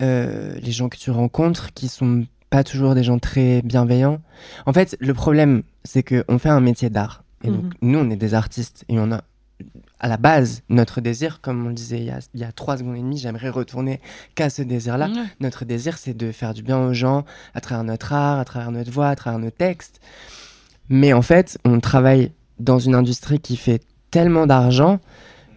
[0.01, 4.21] euh, les gens que tu rencontres qui sont pas toujours des gens très bienveillants.
[4.67, 7.23] En fait, le problème, c'est qu'on fait un métier d'art.
[7.43, 7.71] Et donc, Mhm.
[7.81, 9.21] nous, on est des artistes et on a,
[10.03, 12.51] à la base, notre désir, comme on le disait il y a, il y a
[12.51, 14.01] trois secondes et demie, j'aimerais retourner
[14.35, 15.07] qu'à ce désir-là.
[15.39, 17.23] Notre désir, c'est de faire du bien aux gens
[17.55, 20.01] à travers notre art, à travers notre voix, à travers nos textes.
[20.89, 23.81] Mais en fait, on travaille dans une industrie qui fait
[24.11, 24.99] tellement d'argent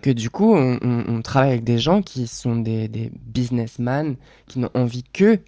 [0.00, 4.14] que du coup, on, on- on travaille avec des gens qui sont des, des businessmen,
[4.46, 5.40] qui n'ont envie que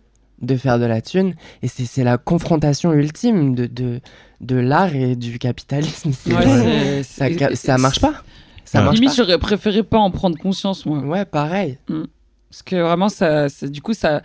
[0.43, 1.35] de faire de la thune.
[1.63, 4.01] Et c'est la confrontation ultime de, de,
[4.41, 6.11] de l'art et du capitalisme.
[6.27, 8.15] Ouais, ça, ça marche pas.
[8.69, 8.85] Ça Ouais.
[8.85, 10.99] marche Limite, j'aurais préféré pas en prendre conscience, moi.
[10.99, 11.79] Ouais, pareil.
[12.51, 14.21] Parce que vraiment, ça, ça- du coup, ça.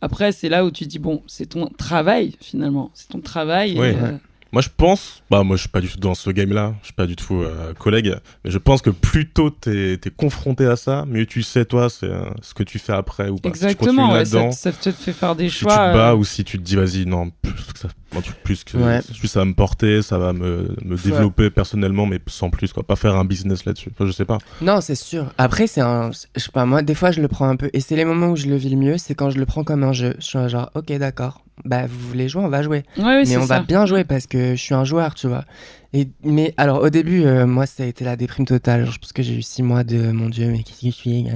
[0.00, 2.90] Après, c'est là où tu dis, bon, c'est ton travail, finalement.
[2.94, 3.72] C'est ton travail.
[3.76, 4.12] et, euh,
[4.50, 6.94] Moi, je pense, bah, moi, je suis pas du tout dans ce game-là, je suis
[6.94, 10.76] pas du tout euh, collègue, mais je pense que plus tôt t'es es confronté à
[10.76, 13.50] ça, mieux tu sais, toi, c'est euh, ce que tu fais après ou pas.
[13.50, 15.72] Si tu Exactement, ouais, ça, te fait faire des si choix.
[15.72, 18.22] tu te bas euh, ou si tu te dis, vas-y, non, plus que ça, un
[18.22, 19.00] truc plus que Ouais.
[19.18, 22.82] plus ça va me porter, ça va me, me développer personnellement, mais sans plus, quoi.
[22.82, 23.90] Pas faire un business là-dessus.
[23.92, 24.38] Enfin, je sais pas.
[24.62, 25.26] Non, c'est sûr.
[25.36, 26.10] Après, c'est un.
[26.10, 27.68] Je sais pas, moi, des fois, je le prends un peu.
[27.74, 29.62] Et c'est les moments où je le vis le mieux, c'est quand je le prends
[29.62, 30.14] comme un jeu.
[30.20, 31.42] Je suis genre, ok, d'accord.
[31.64, 32.84] Bah, vous voulez jouer, on va jouer.
[32.96, 35.44] ouais, mais on va bien jouer parce que je suis un joueur, tu vois.
[35.92, 38.84] Et, mais alors, au début, euh, moi, ça a été la déprime totale.
[38.84, 40.90] Genre, je pense que j'ai eu six mois de mon Dieu, mais qu'est-ce que je
[40.92, 41.26] suis.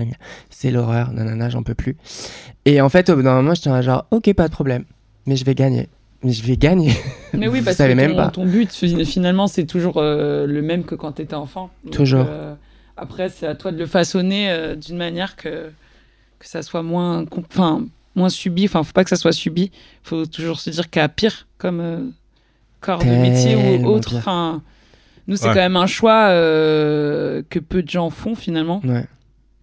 [0.50, 1.96] C'est l'horreur, nanana, j'en peux plus.
[2.66, 4.84] Et en fait, au bout d'un moment, j'étais genre, ok, pas de problème.
[5.26, 5.88] Mais je vais gagner.
[6.22, 6.92] Mais je vais gagner.
[7.32, 8.28] Mais oui, parce que même ton, pas.
[8.28, 11.70] ton but, fi- finalement, c'est toujours euh, le même que quand tu étais enfant.
[11.84, 12.26] Donc, Toujours.
[12.28, 12.54] euh,
[12.96, 15.70] après, c'est à toi de le façonner d'une manière que,
[16.38, 18.64] que ça soit moins, enfin, moins subi.
[18.66, 19.70] Enfin, faut pas que ça soit subi.
[20.02, 22.00] faut toujours se dire qu'à pire, comme euh,
[22.80, 24.10] corps de métier ou autre.
[24.10, 24.18] pire.
[24.18, 24.62] Enfin,
[25.28, 25.54] nous, c'est Ouais.
[25.54, 29.06] quand même un choix euh, que peu de gens font finalement Ouais.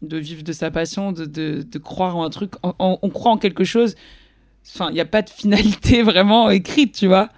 [0.02, 2.54] de vivre de sa passion, de, de, de croire en un truc.
[2.64, 3.96] En- en- on croit en quelque chose.
[4.76, 7.30] Enfin, il n'y a pas de finalité vraiment écrite, tu vois.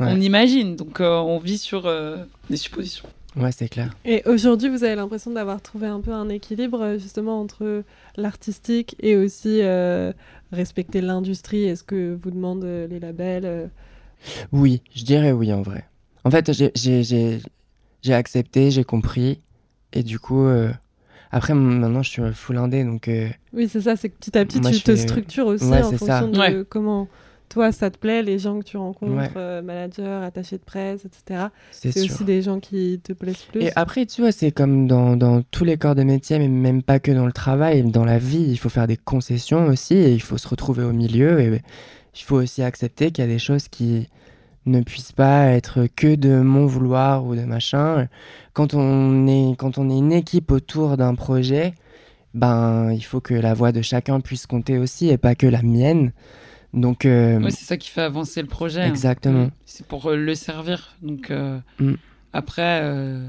[0.00, 0.08] Ouais.
[0.10, 0.76] On imagine.
[0.76, 2.16] Donc, euh, on vit sur euh,
[2.50, 3.08] des suppositions.
[3.36, 3.90] Ouais, c'est clair.
[4.04, 7.82] Et aujourd'hui, vous avez l'impression d'avoir trouvé un peu un équilibre justement entre
[8.16, 10.12] l'artistique et aussi euh,
[10.52, 13.44] respecter l'industrie et ce que vous demandent euh, les labels.
[13.46, 13.66] euh.
[14.52, 15.84] Oui, je dirais oui en vrai.
[16.24, 17.40] En fait, j'ai- j'ai j'ai-
[18.02, 19.40] j'ai accepté, j'ai compris.
[19.92, 20.70] Et du coup, euh,
[21.30, 24.44] après, maintenant, je suis full indé, donc euh, Oui, c'est ça, c'est que petit à
[24.44, 25.98] petit, Moi, tu te fais- structures aussi Ouais, en ça.
[25.98, 26.64] fonction de Ouais.
[26.68, 27.08] comment
[27.48, 29.30] toi ça te plaît, les gens que tu rencontres, Ouais.
[29.36, 31.46] euh, managers, attachés de presse, etc.
[31.70, 33.62] c'est aussi des gens qui te plaisent plus.
[33.62, 36.82] Et après, tu vois, c'est comme dans, dans tous les corps de métier, mais même
[36.82, 40.12] pas que dans le travail, dans la vie, il faut faire des concessions aussi, et
[40.12, 41.60] il faut se retrouver au milieu, et
[42.16, 44.08] il faut aussi accepter qu'il y a des choses qui
[44.66, 48.08] ne puissent pas être que de mon vouloir ou de machin.
[48.54, 51.74] Quand on est, quand on est une équipe autour d'un projet,
[52.32, 55.62] ben, il faut que la voix de chacun puisse compter aussi, et pas que la
[55.62, 56.12] mienne.
[56.74, 58.82] Donc, euh, Ouais, c'est ça qui fait avancer le projet.
[58.82, 58.88] hein.
[58.88, 59.50] Exactement.
[59.64, 60.94] C'est pour euh, le servir.
[61.02, 61.94] Donc, euh, Mm.
[62.32, 63.28] après, euh,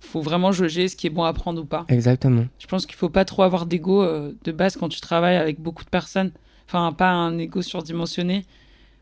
[0.00, 1.84] faut vraiment jauger ce qui est bon à prendre ou pas.
[1.88, 2.46] exactement.
[2.58, 5.84] Je pense qu'il faut pas trop avoir d'ego de base quand tu travailles avec beaucoup
[5.84, 6.32] de personnes.
[6.66, 8.44] Enfin, pas un ego surdimensionné.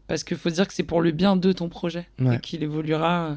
[0.08, 2.08] Parce qu'il faut dire que c'est pour le bien de ton projet.
[2.18, 2.36] Ouais.
[2.36, 3.36] Et qu'il évoluera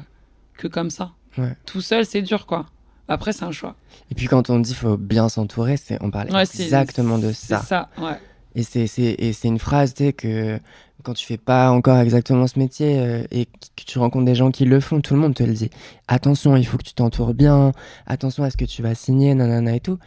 [0.58, 1.12] que comme ça.
[1.38, 1.56] Ouais.
[1.66, 2.66] Tout seul, c'est dur, quoi.
[3.06, 3.76] Après, c'est un choix.
[4.10, 7.54] Et puis quand on dit faut bien s'entourer, c'est on parle c'est- exactement de C'est
[7.54, 7.58] ça.
[7.60, 8.18] ça, ouais.
[8.54, 10.58] Et c'est c'est et c'est une phrase tu sais que
[11.02, 14.50] quand tu fais pas encore exactement ce métier euh, et que tu rencontres des gens
[14.50, 15.68] qui le font, tout le monde te le dit.
[16.08, 17.72] Attention, il faut que tu t'entoures bien.
[18.06, 19.98] Attention à ce que tu vas signer, nanana et tout.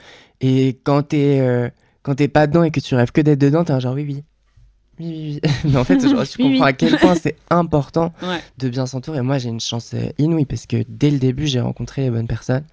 [0.41, 1.69] Et quand t'es euh,
[2.03, 4.05] quand t'es pas dedans et que tu rêves que d'être dedans, t'es un genre oui
[4.07, 4.23] oui.
[4.99, 5.51] Oui, oui, oui.
[5.71, 6.51] Mais en fait, genre, tu Oui, oui.
[6.53, 8.39] comprends à quel point c'est important Ouais.
[8.57, 9.21] de bien s'entourer.
[9.21, 12.25] Moi, j'ai une chance euh, inouïe parce que dès le début, j'ai rencontré les bonnes
[12.27, 12.63] personnes.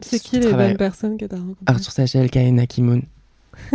[0.00, 1.62] c'est qui les bonnes personnes que tu as rencontrées?
[1.66, 3.02] Arthur Sachel, Kaina Kimoun.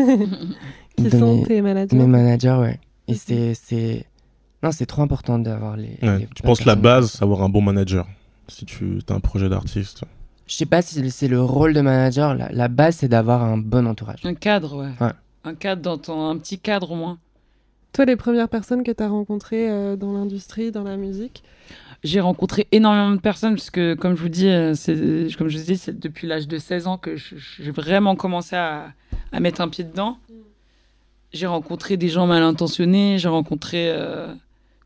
[0.97, 2.79] Qui sont mes- tes managers Mes managers, ouais.
[3.07, 4.05] Et c'est, c'est,
[4.61, 5.97] non, c'est trop important d'avoir les.
[6.01, 6.19] Ouais.
[6.19, 8.07] les Tu penses la base, c'est avoir un bon manager.
[8.47, 10.03] Si tu as un projet d'artiste.
[10.47, 12.35] Je sais pas si c'est le rôle de manager.
[12.35, 14.19] La, la base, c'est d'avoir un bon entourage.
[14.25, 14.91] Un cadre, ouais.
[15.05, 15.13] Ouais.
[15.45, 16.29] Un cadre dans ton...
[16.29, 17.17] Un petit cadre, au moins.
[17.93, 21.43] Toi, les premières personnes que tu as rencontrées euh, dans l'industrie, dans la musique?
[22.03, 24.93] J'ai rencontré énormément de personnes parce que, comme je vous dis, euh, c'est,
[25.37, 28.55] comme je vous dis, c'est depuis l'âge de 16 ans que je- j'ai vraiment commencé
[28.57, 28.87] à,
[29.31, 30.17] à mettre un pied dedans.
[31.33, 34.33] J'ai rencontré des gens mal intentionnés, j'ai rencontré euh,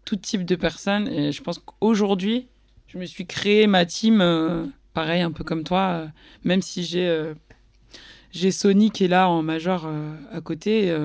[0.05, 2.47] tout type de personnes et je pense qu'aujourd'hui,
[2.87, 6.07] je me suis créé ma team, euh, pareil, un peu comme toi, euh,
[6.45, 7.33] même si j'ai,
[8.31, 9.89] j'ai Sony qui est là en major
[10.31, 10.95] à côté,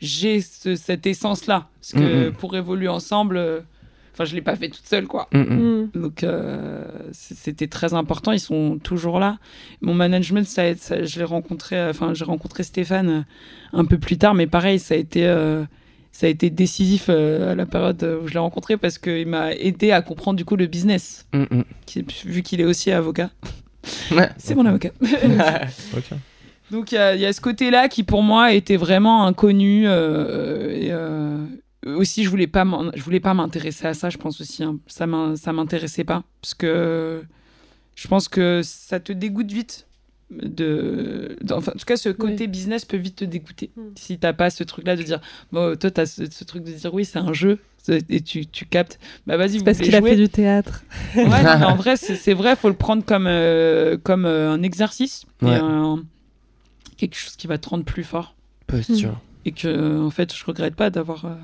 [0.00, 1.68] j'ai ce- cette essence-là.
[1.80, 2.32] Parce que Mhm.
[2.32, 3.64] pour évoluer ensemble,
[4.14, 5.28] enfin, je l'ai pas fait toute seule, quoi.
[5.32, 5.82] Mm, mm.
[5.94, 6.00] Mm.
[6.00, 8.32] Donc euh, c'était très important.
[8.32, 9.36] Ils sont toujours là.
[9.82, 11.76] Mon management, ça, a été- ça- je l'ai rencontré.
[11.76, 13.20] euh, Enfin, j'ai rencontré Stéphane euh,
[13.78, 15.26] un peu plus tard, mais pareil, ça a été.
[15.26, 15.64] euh,
[16.12, 19.52] ça a été décisif euh, à la période où je l'ai rencontré parce qu'il m'a
[19.52, 23.30] aidé à comprendre du coup le business, Mm, qui- vu qu'il est aussi avocat.
[24.12, 24.30] Ouais.
[24.38, 24.90] C'est mon avocat.
[26.70, 29.84] Donc il y, a- il y a ce côté-là qui pour moi était vraiment inconnu.
[29.86, 31.36] euh, et, euh,
[31.86, 32.64] aussi, je voulais pas,
[32.94, 34.10] je voulais pas m'intéresser à ça.
[34.10, 34.78] Je pense aussi, hein.
[34.86, 35.06] ça
[35.36, 37.22] ça m'intéressait pas parce que
[37.94, 39.86] je pense que ça te dégoûte vite.
[40.30, 43.82] De, de- enfin, en tout cas, ce côté business peut vite te dégoûter Mm.
[43.96, 45.20] si t'as pas ce truc-là de dire,
[45.52, 47.58] bon, toi t'as ce, ce truc de dire oui, c'est un jeu
[48.08, 48.98] et tu, tu captes.
[49.26, 50.82] Bah vas-y, Parce qu'il a fait du théâtre.
[51.14, 54.62] Ouais, non, mais en vrai, c'est vrai, faut le prendre comme, euh, comme euh, un
[54.62, 55.46] exercice et
[56.96, 58.34] quelque chose qui va te rendre plus fort.
[58.66, 59.20] Posture.
[59.44, 61.34] Et que, en fait, je regrette pas d'avoir euh,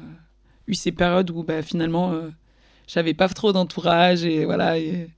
[0.70, 2.30] eu ces périodes où bah, finalement, euh,
[2.86, 4.78] j'avais pas trop d'entourage et voilà.
[4.78, 5.08] Et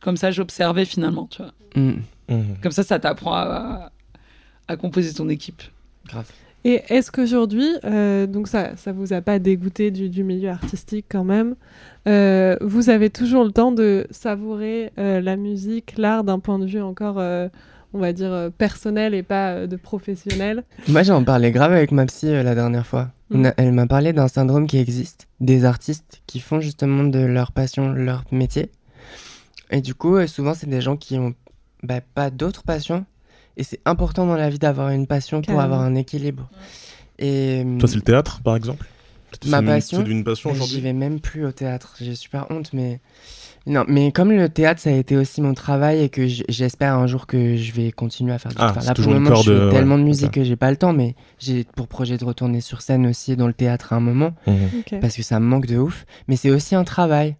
[0.00, 1.52] comme ça, j'observais finalement, tu vois.
[1.74, 2.00] Mm.
[2.28, 2.56] Mhm.
[2.62, 3.90] Comme ça, ça t'apprend à,
[4.68, 5.62] à composer ton équipe.
[6.06, 6.30] Grave.
[6.66, 11.04] Et est-ce qu'aujourd'hui, euh, donc ça, ça vous a pas dégoûté du, du milieu artistique
[11.10, 11.56] quand même
[12.08, 16.64] euh, Vous avez toujours le temps de savourer euh, la musique, l'art d'un point de
[16.64, 17.48] vue encore, euh,
[17.92, 20.64] on va dire, personnel et pas euh, de professionnel?
[20.88, 23.10] Moi, j'en parlais grave avec ma psy euh, la dernière fois.
[23.34, 27.18] On a- elle m'a parlé d'un syndrome qui existe, des artistes qui font justement de
[27.18, 28.70] leur passion leur métier.
[29.70, 31.34] Et du coup, euh, souvent, c'est des gens qui ont
[31.82, 33.04] bah, pas d'autres passions.
[33.56, 36.48] Et c'est important dans la vie d'avoir une passion pour avoir un équilibre.
[37.18, 38.86] Et Toi, c'est le théâtre, par exemple?
[39.46, 41.96] Ma passion, C'est une passion j'y vais même plus au théâtre.
[42.00, 43.00] J'ai super honte, mais
[43.66, 43.84] non.
[43.88, 47.26] Mais comme le théâtre, ça a été aussi mon travail et que j'espère un jour
[47.26, 49.52] que je vais continuer à faire du Ah, enfin, c'est là, pour le moment, je
[49.52, 52.24] fais ouais, tellement de musique que j'ai pas le temps, mais j'ai pour projet de
[52.24, 55.00] retourner sur scène aussi dans le théâtre à un moment Mhm.
[55.00, 56.04] Parce que ça me manque de ouf.
[56.28, 57.36] Mais c'est aussi un travail.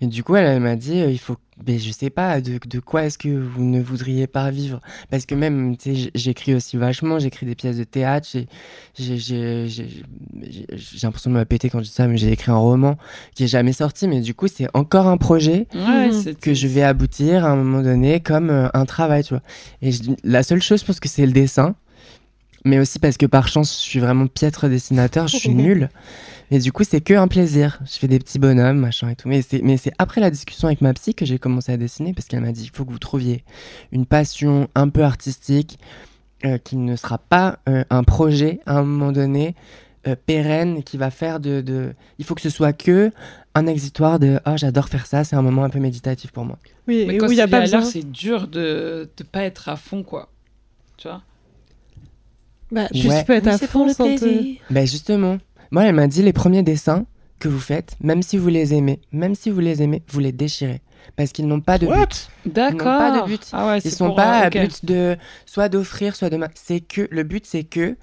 [0.00, 1.36] Et du coup, elle, elle m'a dit, euh, il faut,
[1.66, 4.80] mais je sais pas de, de quoi est-ce que vous ne voudriez pas vivre?
[5.10, 8.28] Parce que même, tu sais, j'écris aussi vachement, j'écris des pièces de théâtre.
[8.32, 8.46] j'ai-
[8.94, 9.88] j'ai- J'ai j'ai-
[10.50, 12.96] j'ai- j'ai l'impression de me péter quand je dis ça, mais j'ai écrit un roman
[13.34, 14.06] qui est jamais sorti.
[14.08, 17.56] Mais du coup, c'est encore un projet Ouais, c'est- que je vais aboutir à un
[17.56, 19.42] moment donné comme euh, un travail, tu vois.
[19.82, 21.74] Et je- la seule chose, je pense que c'est le dessin.
[22.64, 25.88] Mais aussi parce que par chance, je suis vraiment piètre dessinateur, je suis nul.
[26.50, 27.80] Et du coup, c'est que un plaisir.
[27.84, 29.28] Je fais des petits bonhommes, machin et tout.
[29.28, 32.12] Mais c'est, mais c'est après la discussion avec ma psy que j'ai commencé à dessiner
[32.14, 33.44] parce qu'elle m'a dit il faut que vous trouviez
[33.92, 35.78] une passion un peu artistique
[36.44, 39.54] euh, qui ne sera pas euh, un projet à un moment donné
[40.06, 41.94] euh, pérenne qui va faire de, de.
[42.20, 43.10] Il faut que ce soit que
[43.56, 46.58] un exitoire de oh j'adore faire ça, c'est un moment un peu méditatif pour moi.
[46.86, 47.82] Oui, Mais et quand où il n'y a c'est pas besoin.
[47.82, 50.28] c'est dur de ne pas être à fond, quoi.
[50.96, 51.22] Tu vois?
[52.70, 53.24] Bah, juste Ouais.
[53.24, 55.38] peux être à fond sans te- Ben justement,
[55.70, 57.06] moi elle m'a dit les premiers dessins
[57.38, 60.32] que vous faites, même si vous les aimez, même si vous les aimez, vous les
[60.32, 60.80] déchirez.
[61.16, 62.06] Parce qu'ils n'ont pas de What?
[62.06, 62.28] but.
[62.46, 62.98] D'accord.
[62.98, 63.42] pas de but.
[63.52, 66.38] Ah ouais, Ils sont pour, pas euh, à but de soit d'offrir, soit de...
[66.54, 67.06] C'est que...
[67.10, 67.96] Le but c'est que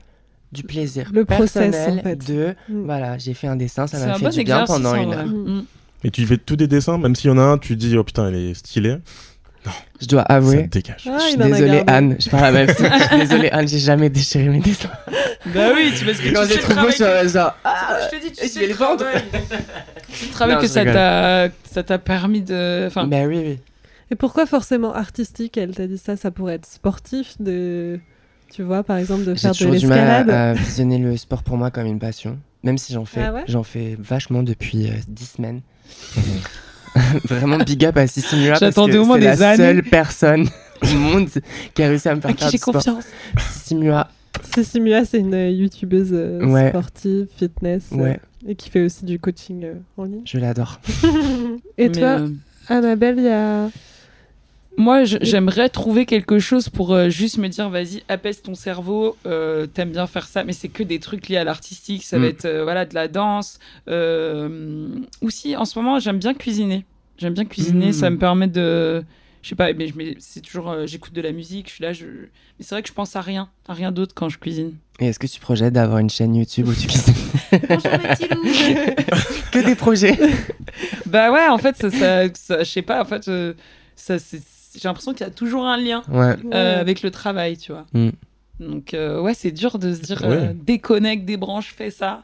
[0.54, 2.32] du plaisir Le process, personnel en fait.
[2.32, 2.56] de...
[2.70, 2.86] Mm.
[2.86, 5.14] Voilà, j'ai fait un dessin, ça C'est m'a fait bon du bien pendant en une
[5.14, 5.26] heure.
[5.26, 5.66] Mm.
[6.06, 8.04] Et tu fais tous des dessins, même s'il y en a un, tu dis, oh
[8.04, 8.98] putain, il est stylé.
[10.02, 11.08] Je dois Ça avouer, te dégage.
[11.10, 11.84] Ah, je suis désolée.
[11.88, 14.90] Anne, je parle à ma fille, je suis désolée Anne, j'ai jamais déchiré mes dessins.
[15.54, 17.56] Bah oui, tu parce que Quand j'ai trop beau sur genre...
[17.64, 19.06] ah, Je te dis, tu sais les vendre.
[20.20, 23.60] Tu travailles Non, que ça t'a ça t'a permis de enfin Ben oui, oui.
[24.12, 28.00] Et pourquoi forcément artistique Elle t'a dit ça, ça pourrait être sportif, de,
[28.54, 30.30] tu vois, par exemple, de J'ai faire de toujours du mal l'escalade?
[30.30, 32.38] à, à visionner le sport pour moi comme une passion.
[32.64, 33.44] Même si j'en fais, Ah ouais?
[33.48, 35.62] j'en fais vachement depuis euh, 10 semaines.
[37.26, 39.58] Vraiment big up à Sissi Mua parce J'attendais que au moins c'est la années.
[39.58, 40.48] seule personne
[40.84, 41.28] au monde
[41.74, 42.74] qui a réussi à me faire à qui faire j'ai du sport.
[42.76, 43.06] confiance.
[43.38, 46.70] Sissi Mua, c'est une euh, youtubeuse euh, Ouais.
[46.70, 50.22] sportive, fitness, euh, ouais, et qui fait aussi du coaching euh, en ligne.
[50.26, 50.80] je l'adore.
[51.78, 52.30] et Mais, toi, euh,
[52.68, 53.70] Annabelle, il y a...
[54.78, 59.68] moi j'aimerais trouver quelque chose pour euh, juste me dire vas-y apaise ton cerveau, euh,
[59.68, 62.30] t'aimes bien faire ça mais c'est que des trucs liés à l'artistique, ça va Mm.
[62.30, 64.88] être euh, voilà de la danse euh,
[65.22, 66.86] aussi en ce moment j'aime bien cuisiner.
[67.20, 67.94] J'aime bien cuisiner, Mm.
[67.94, 69.04] ça me permet de
[69.44, 71.84] je sais pas mais je mets- c'est toujours euh, j'écoute de la musique, je suis
[71.84, 74.40] là je mais c'est vrai que je pense à rien, à rien d'autre quand je
[74.40, 74.74] cuisine.
[75.00, 77.14] Et est-ce que tu projettes d'avoir une chaîne YouTube où tu cuisines?
[79.52, 80.18] Que des projets.
[81.06, 83.54] Bah ouais, en fait, ça, ça, ça- je sais pas, en fait, euh,
[83.96, 84.42] ça, c'est-
[84.76, 86.36] j'ai l'impression qu'il y a toujours un lien Ouais.
[86.54, 87.86] euh, avec le travail, tu vois.
[87.94, 88.10] Mm.
[88.60, 90.38] Donc, euh, ouais, c'est dur de se dire Ouais.
[90.38, 92.24] euh, déconnecte des branches, fais ça.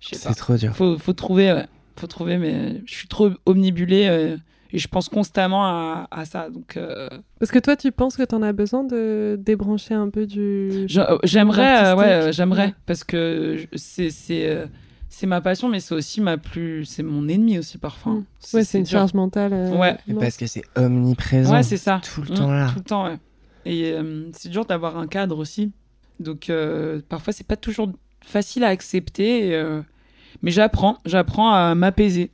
[0.00, 0.74] Je sais C'est trop dur.
[0.74, 1.66] Faut, faut trouver, ouais.
[1.96, 4.36] Faut trouver, mais je suis trop omnibulée euh,
[4.72, 6.50] et je pense constamment à, à ça.
[6.50, 7.08] Donc, euh,
[7.38, 10.86] Parce que toi, tu penses que tu en as besoin de débrancher un peu du...
[11.22, 12.74] j'aimerais, euh, ouais, j'aimerais, Ouais.
[12.86, 14.10] parce que c'est,
[15.14, 18.12] c'est, c'est ma passion, mais c'est aussi ma plus, c'est mon ennemi aussi parfois.
[18.12, 18.24] Mm.
[18.54, 18.92] Ouais, c'est une dur.
[18.98, 19.52] charge mentale.
[19.52, 19.96] euh, Ouais.
[20.08, 21.52] Et parce que c'est omniprésent.
[21.52, 22.00] Ouais, c'est ça.
[22.14, 22.68] Tout le Mm, temps là.
[22.72, 23.18] Tout le temps, ouais.
[23.64, 25.72] Et euh, c'est dur d'avoir un cadre aussi.
[26.20, 27.90] Donc euh, parfois, c'est pas toujours
[28.24, 29.48] facile à accepter.
[29.48, 29.80] et, euh,
[30.42, 32.30] Mais j'apprends, j'apprends à m'apaiser,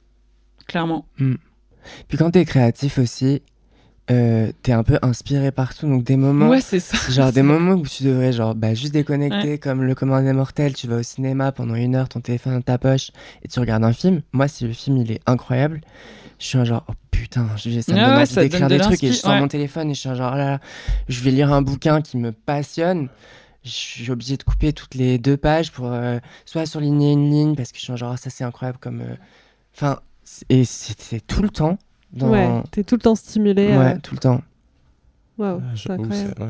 [0.66, 1.06] clairement.
[2.08, 3.42] Puis quand t'es créatif aussi,
[4.11, 5.86] euh, t'es un peu inspiré partout.
[5.86, 6.96] Donc des moments, Ouais, c'est ça.
[7.11, 10.74] genre des moments où tu devrais genre bah, juste déconnecter comme le commande des mortels.
[10.74, 13.11] Tu vas au cinéma pendant une heure, ton téléphone dans ta poche
[13.44, 14.22] et tu regardes un film.
[14.32, 15.80] Moi, si le film il est incroyable,
[16.38, 18.82] je suis un genre oh putain, je- ça me donne ouais, envie d'écrire des de
[18.82, 20.61] trucs et je sors mon téléphone et je suis un genre oh là là,
[21.08, 23.08] je vais lire un bouquin qui me passionne.
[23.62, 27.54] Je suis obligé de couper toutes les deux pages pour euh, soit surligner une ligne
[27.54, 29.02] parce que je suis un genre Ah, ça c'est incroyable comme.
[29.02, 29.14] euh,
[29.76, 30.00] Enfin,
[30.48, 31.78] et c'est c'est tout le temps.
[32.12, 32.30] Dans...
[32.30, 33.68] Ouais, t'es tout le temps stimulé.
[33.72, 34.40] euh, Ouais, tout le temps.
[35.38, 36.34] Waouh, Ouais, c'est incroyable.
[36.40, 36.46] ouais.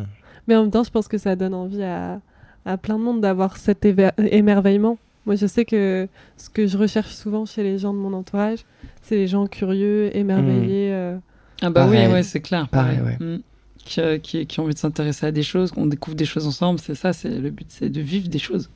[0.48, 2.20] Mais en même temps, je pense que ça donne envie à,
[2.64, 3.86] à plein de monde d'avoir cet
[4.18, 4.98] émerveillement.
[5.26, 6.08] Moi, je sais que
[6.38, 8.60] ce que je recherche souvent chez les gens de mon entourage,
[9.02, 10.92] c'est les gens curieux, émerveillés.
[10.92, 11.18] euh,
[11.60, 12.06] Ah bah Pareil.
[12.06, 12.66] oui, ouais, c'est clair.
[12.68, 13.16] Pareil, ouais.
[13.20, 13.40] Mm.
[13.84, 16.46] Qui, euh, qui, qui ont envie de s'intéresser à des choses, qu'on découvre des choses
[16.46, 18.70] ensemble, c'est ça, c'est le but, c'est de vivre des choses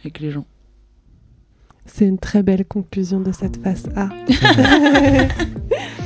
[0.00, 0.46] avec les gens.
[1.86, 4.08] C'est une très belle conclusion de cette phase A.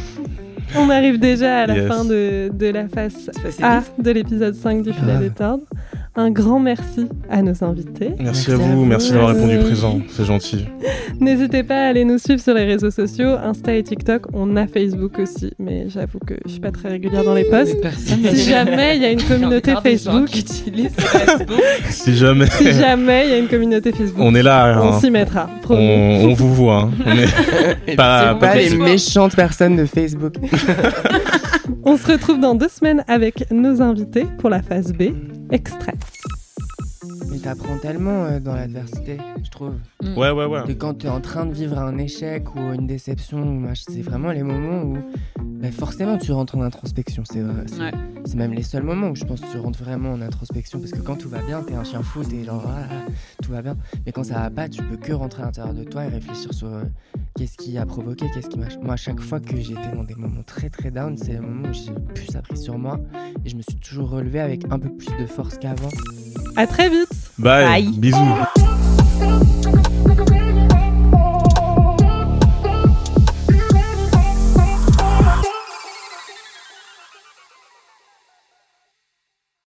[0.81, 1.87] On arrive déjà à la Yes.
[1.89, 3.31] fin de, de la facile.
[3.63, 5.21] A de l'épisode 5 du fil à Ah.
[5.21, 5.65] détordre.
[6.17, 8.11] Un grand merci à nos invités.
[8.19, 8.85] Merci, Merci à à vous, vous.
[8.85, 10.65] merci d'avoir répondu présent, c'est gentil.
[11.21, 14.27] N'hésitez pas à aller nous suivre sur les réseaux sociaux, Insta et TikTok.
[14.33, 17.77] On a Facebook aussi, mais j'avoue que je suis pas très régulière dans les posts.
[17.97, 21.61] Si jamais il y a une communauté des Facebook, Facebook.
[21.91, 25.01] Si jamais si jamais il y a une communauté Facebook, on est là, on hein.
[25.01, 25.49] s'y mettra.
[25.57, 26.25] on, promis.
[26.25, 26.83] on vous voit.
[26.83, 26.91] hein.
[27.07, 30.35] On est pas, les méchantes personnes de Facebook.
[31.85, 35.13] On se retrouve dans deux semaines avec nos invités pour la phase B,
[35.51, 35.95] extrait.
[37.31, 39.75] Mais t'apprends tellement euh, dans l'adversité, je trouve.
[40.17, 40.63] Ouais, ouais, ouais.
[40.67, 44.01] Que quand t'es en train de vivre un échec ou une déception, ou machin, c'est
[44.03, 44.97] vraiment les moments où
[45.61, 47.23] bah, forcément tu rentres en introspection.
[47.31, 47.65] C'est vrai.
[47.67, 47.91] C'est Ouais.
[48.25, 50.79] c'est même les seuls moments où je pense que tu rentres vraiment en introspection.
[50.81, 52.87] Parce que quand tout va bien, t'es un chien fou, t'es genre ah,
[53.43, 53.77] tout va bien.
[54.07, 56.53] Mais quand ça va pas, tu peux que rentrer à l'intérieur de toi et réfléchir
[56.55, 56.83] sur euh,
[57.37, 58.67] qu'est-ce qui a provoqué, qu'est-ce qui m'a.
[58.83, 61.69] Moi, à chaque fois que j'étais dans des moments très très down, c'est les moments
[61.69, 62.99] où j'ai le plus appris sur moi
[63.45, 65.91] et je me suis toujours relevé avec un peu plus de force qu'avant.
[66.57, 67.09] À très vite.
[67.39, 67.65] Bye.
[67.65, 67.93] Bye.
[67.99, 68.19] Bisous.